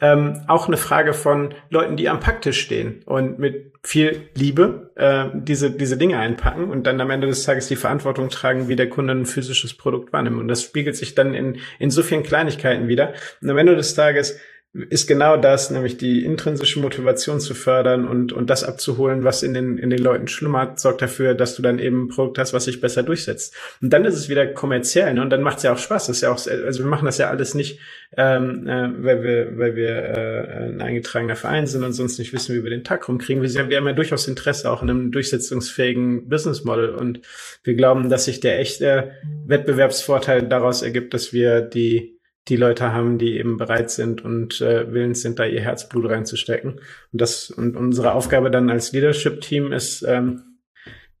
[0.00, 5.26] ähm, auch eine Frage von Leuten, die am Packtisch stehen und mit viel Liebe äh,
[5.34, 8.88] diese, diese Dinge einpacken und dann am Ende des Tages die Verantwortung tragen, wie der
[8.88, 10.38] Kunde ein physisches Produkt wahrnimmt.
[10.38, 13.12] Und das spiegelt sich dann in, in so vielen Kleinigkeiten wieder.
[13.40, 14.38] Und am Ende des Tages
[14.74, 19.54] ist genau das, nämlich die intrinsische Motivation zu fördern und, und das abzuholen, was in
[19.54, 22.64] den, in den Leuten schlummert, sorgt dafür, dass du dann eben ein Produkt hast, was
[22.64, 23.54] sich besser durchsetzt.
[23.80, 25.22] Und dann ist es wieder kommerziell, ne?
[25.22, 26.08] Und dann macht es ja auch Spaß.
[26.08, 27.80] Das ist ja auch, also wir machen das ja alles nicht,
[28.16, 32.54] ähm, äh, weil wir, weil wir äh, ein eingetragener Verein sind und sonst nicht wissen,
[32.54, 33.42] wie wir den Tag rumkriegen.
[33.42, 37.22] Wir, wir haben ja durchaus Interesse auch in einem durchsetzungsfähigen Business Model und
[37.64, 39.12] wir glauben, dass sich der echte
[39.46, 42.17] Wettbewerbsvorteil daraus ergibt, dass wir die
[42.48, 46.80] die Leute haben, die eben bereit sind und äh, willens sind, da ihr Herzblut reinzustecken.
[47.12, 50.58] Und das und unsere Aufgabe dann als Leadership-Team ist, ähm,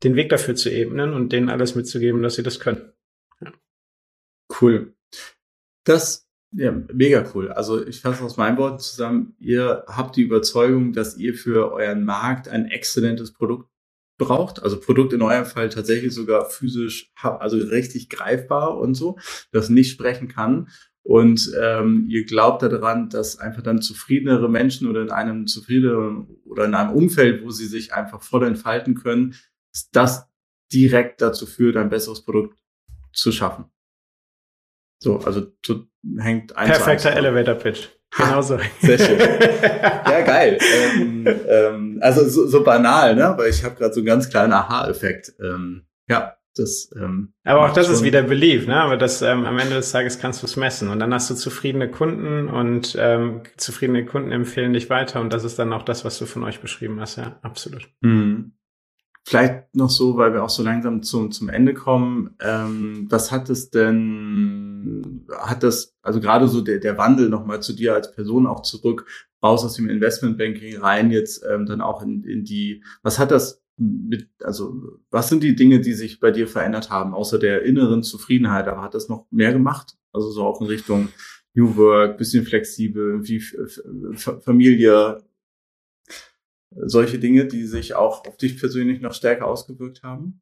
[0.02, 2.92] den Weg dafür zu ebnen und denen alles mitzugeben, dass sie das können.
[3.40, 3.52] Ja.
[4.60, 4.94] Cool.
[5.84, 7.52] Das ja, mega cool.
[7.52, 12.04] Also ich fasse aus meinen Worten zusammen, ihr habt die Überzeugung, dass ihr für euren
[12.04, 13.68] Markt ein exzellentes Produkt
[14.16, 14.62] braucht.
[14.62, 19.18] Also Produkt in eurem Fall tatsächlich sogar physisch, also richtig greifbar und so,
[19.52, 20.68] das nicht sprechen kann
[21.08, 26.66] und ähm, ihr glaubt daran, dass einfach dann zufriedenere Menschen oder in einem zufriedeneren oder
[26.66, 29.34] in einem Umfeld, wo sie sich einfach voll entfalten können,
[29.72, 30.28] dass das
[30.70, 32.58] direkt dazu führt, ein besseres Produkt
[33.14, 33.64] zu schaffen.
[35.02, 35.88] So, also zu,
[36.18, 37.88] hängt eins Perfekter Elevator Pitch.
[38.14, 38.58] Genau so.
[38.82, 39.18] Sehr schön.
[40.10, 40.58] Ja, geil.
[40.60, 43.28] Ähm, ähm, also so, so banal, ne?
[43.28, 45.32] Aber ich habe gerade so einen ganz kleinen Aha-Effekt.
[45.40, 46.90] Ähm, ja, das.
[46.96, 48.80] Ähm, Aber auch das ist wieder Belief, ne?
[48.80, 51.34] Aber das ähm, am Ende des Tages kannst du es messen und dann hast du
[51.34, 56.04] zufriedene Kunden und ähm, zufriedene Kunden empfehlen dich weiter und das ist dann auch das,
[56.04, 57.88] was du von euch beschrieben hast, ja, absolut.
[58.00, 58.52] Mhm.
[59.24, 62.34] Vielleicht noch so, weil wir auch so langsam zum, zum Ende kommen.
[62.40, 67.74] Ähm, was hat es denn, hat das, also gerade so der, der Wandel nochmal zu
[67.74, 69.04] dir als Person auch zurück,
[69.42, 73.62] raus aus dem Investmentbanking rein, jetzt ähm, dann auch in, in die, was hat das
[73.78, 78.02] mit, also was sind die Dinge, die sich bei dir verändert haben, außer der inneren
[78.02, 78.68] Zufriedenheit?
[78.68, 79.96] Aber hat das noch mehr gemacht?
[80.12, 81.08] Also so auch in Richtung
[81.54, 83.40] New Work, bisschen flexibel, wie
[84.40, 85.22] Familie,
[86.70, 90.40] solche Dinge, die sich auch auf dich persönlich noch stärker ausgewirkt haben?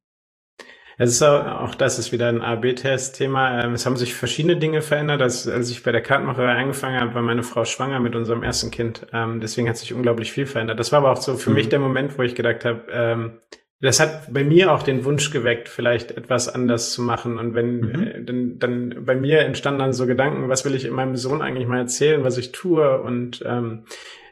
[0.99, 3.63] Es ist auch, auch das ist wieder ein A-B-Test-Thema.
[3.63, 5.21] Ähm, es haben sich verschiedene Dinge verändert.
[5.21, 8.71] Als, als ich bei der Kartenmacherei angefangen habe, war meine Frau schwanger mit unserem ersten
[8.71, 9.07] Kind.
[9.13, 10.81] Ähm, deswegen hat sich unglaublich viel verändert.
[10.81, 11.57] Das war aber auch so für mhm.
[11.57, 13.41] mich der Moment, wo ich gedacht habe, ähm,
[13.81, 17.39] das hat bei mir auch den Wunsch geweckt, vielleicht etwas anders zu machen.
[17.39, 18.03] Und wenn, mhm.
[18.03, 21.69] äh, dann, dann bei mir entstanden dann so Gedanken, was will ich meinem Sohn eigentlich
[21.69, 23.85] mal erzählen, was ich tue und ähm,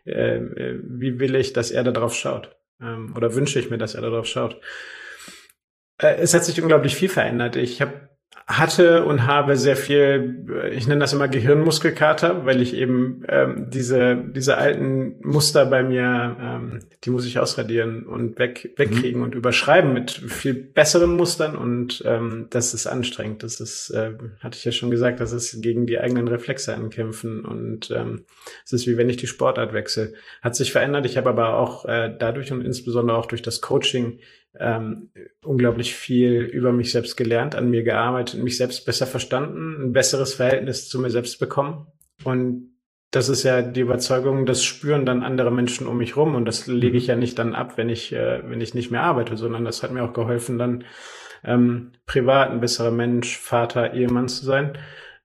[0.06, 2.56] äh, äh, wie will ich, dass er da drauf schaut?
[2.80, 4.60] Ähm, oder wünsche ich mir, dass er da drauf schaut?
[5.98, 7.56] Äh, es hat sich unglaublich viel verändert.
[7.56, 8.04] Ich habe
[8.46, 14.16] hatte und habe sehr viel, ich nenne das immer Gehirnmuskelkater, weil ich eben ähm, diese
[14.16, 19.24] diese alten Muster bei mir, ähm, die muss ich ausradieren und weg wegkriegen mhm.
[19.24, 23.42] und überschreiben mit viel besseren Mustern und ähm, das ist anstrengend.
[23.42, 27.46] Das ist, äh, hatte ich ja schon gesagt, das ist gegen die eigenen Reflexe ankämpfen
[27.46, 28.26] und ähm,
[28.66, 30.12] es ist wie wenn ich die Sportart wechsle.
[30.42, 31.06] Hat sich verändert.
[31.06, 34.18] Ich habe aber auch äh, dadurch und insbesondere auch durch das Coaching
[34.58, 35.10] ähm,
[35.44, 40.34] unglaublich viel über mich selbst gelernt, an mir gearbeitet, mich selbst besser verstanden, ein besseres
[40.34, 41.86] Verhältnis zu mir selbst bekommen.
[42.24, 42.74] Und
[43.10, 46.66] das ist ja die Überzeugung, das spüren dann andere Menschen um mich rum und das
[46.66, 49.64] lege ich ja nicht dann ab, wenn ich, äh, wenn ich nicht mehr arbeite, sondern
[49.64, 50.84] das hat mir auch geholfen, dann
[51.44, 54.78] ähm, privat ein besserer Mensch, Vater, Ehemann zu sein.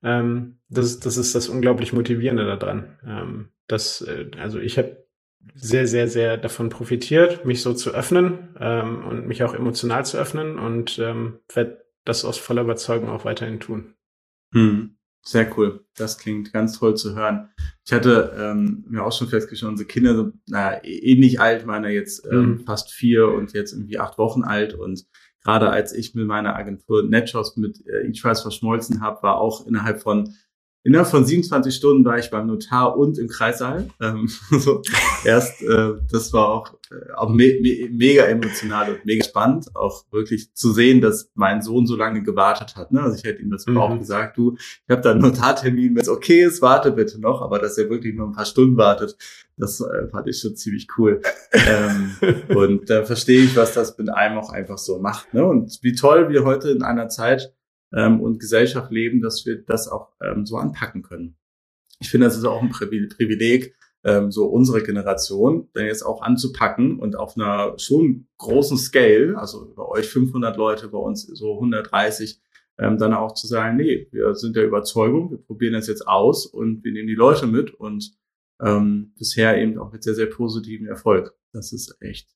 [0.04, 3.00] Ähm, das, das ist das unglaublich Motivierende daran.
[3.06, 4.98] Ähm, das, äh, also ich habe
[5.56, 10.18] sehr, sehr, sehr davon profitiert, mich so zu öffnen ähm, und mich auch emotional zu
[10.18, 13.94] öffnen und ähm, werde das aus voller Überzeugung auch weiterhin tun.
[14.54, 14.96] Hm.
[15.22, 15.86] Sehr cool.
[15.98, 17.50] Das klingt ganz toll zu hören.
[17.86, 22.26] Ich hatte ähm, mir auch schon festgestellt, unsere Kinder sind naja, ähnlich alt, meine jetzt
[22.32, 22.60] ähm, mhm.
[22.62, 24.74] fast vier und jetzt irgendwie acht Wochen alt.
[24.74, 25.06] Und
[25.44, 30.02] gerade als ich mit meiner Agentur NetShops mit äh, eTrice verschmolzen habe, war auch innerhalb
[30.02, 30.34] von
[30.84, 33.90] Innerhalb von 27 Stunden war ich beim Notar und im Kreissaal.
[34.02, 34.82] Ähm, so
[35.26, 40.06] erst, äh, das war auch, äh, auch me me mega emotional und mega spannend, auch
[40.12, 42.94] wirklich zu sehen, dass mein Sohn so lange gewartet hat.
[42.94, 43.02] Ne?
[43.02, 43.78] Also ich hätte ihm das mhm.
[43.78, 47.42] auch gesagt, du, ich habe da einen Notartermin, wenn es okay ist, warte bitte noch,
[47.42, 49.18] aber dass er wirklich nur ein paar Stunden wartet,
[49.58, 51.22] das äh, fand ich schon ziemlich cool.
[51.52, 52.16] ähm,
[52.56, 55.34] und da verstehe ich, was das mit einem auch einfach so macht.
[55.34, 55.44] Ne?
[55.44, 57.54] Und wie toll wir heute in einer Zeit
[57.94, 61.36] ähm, und Gesellschaft leben, dass wir das auch ähm, so anpacken können.
[62.00, 67.00] Ich finde, das ist auch ein Privileg, ähm, so unsere Generation, dann jetzt auch anzupacken
[67.00, 72.40] und auf einer schon großen Scale, also bei euch 500 Leute, bei uns so 130,
[72.78, 76.46] ähm, dann auch zu sagen, nee, wir sind der Überzeugung, wir probieren das jetzt aus
[76.46, 78.14] und wir nehmen die Leute mit und
[78.62, 81.36] ähm, bisher eben auch mit sehr, sehr positivem Erfolg.
[81.52, 82.30] Das ist echt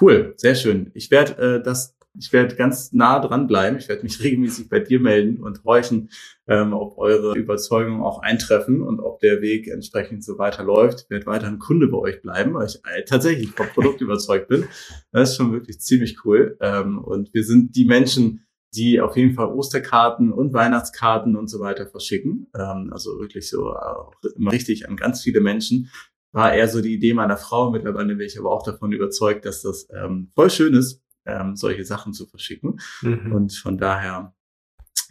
[0.00, 0.90] cool, sehr schön.
[0.94, 3.78] Ich werde äh, das ich werde ganz nah dran bleiben.
[3.78, 6.10] Ich werde mich regelmäßig bei dir melden und horchen,
[6.46, 11.02] ähm, ob eure Überzeugungen auch eintreffen und ob der Weg entsprechend so weiterläuft.
[11.04, 14.48] Ich werde weiter ein Kunde bei euch bleiben, weil ich äh, tatsächlich vom Produkt überzeugt
[14.48, 14.64] bin.
[15.12, 16.56] Das ist schon wirklich ziemlich cool.
[16.60, 18.44] Ähm, und wir sind die Menschen,
[18.74, 22.48] die auf jeden Fall Osterkarten und Weihnachtskarten und so weiter verschicken.
[22.54, 25.90] Ähm, also wirklich so auch immer richtig an ganz viele Menschen.
[26.32, 27.70] War eher so die Idee meiner Frau.
[27.70, 31.84] Mittlerweile bin ich aber auch davon überzeugt, dass das ähm, voll schön ist, ähm, solche
[31.84, 32.80] Sachen zu verschicken.
[33.02, 33.32] Mhm.
[33.32, 34.34] Und von daher,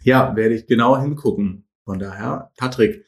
[0.02, 1.68] ja, werde ich genau hingucken.
[1.84, 3.06] Von daher, Patrick,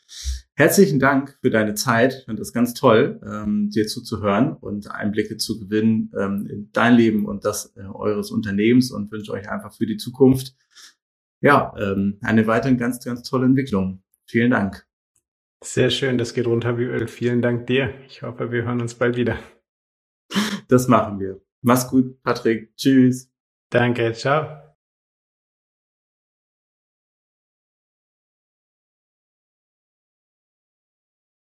[0.55, 2.15] herzlichen Dank für deine Zeit.
[2.21, 6.95] Ich finde das ganz toll, ähm, dir zuzuhören und Einblicke zu gewinnen ähm, in dein
[6.95, 10.55] Leben und das äh, eures Unternehmens und wünsche euch einfach für die Zukunft
[11.43, 14.03] ja ähm, eine weitere ganz, ganz tolle Entwicklung.
[14.27, 14.87] Vielen Dank.
[15.63, 17.07] Sehr schön, das geht runter wie Öl.
[17.07, 17.93] Vielen Dank dir.
[18.07, 19.39] Ich hoffe, wir hören uns bald wieder.
[20.69, 21.50] Das machen wir.
[21.63, 22.77] Mach's gut, Patrick.
[22.77, 23.31] Tschüss.
[23.71, 24.70] Danke, ciao.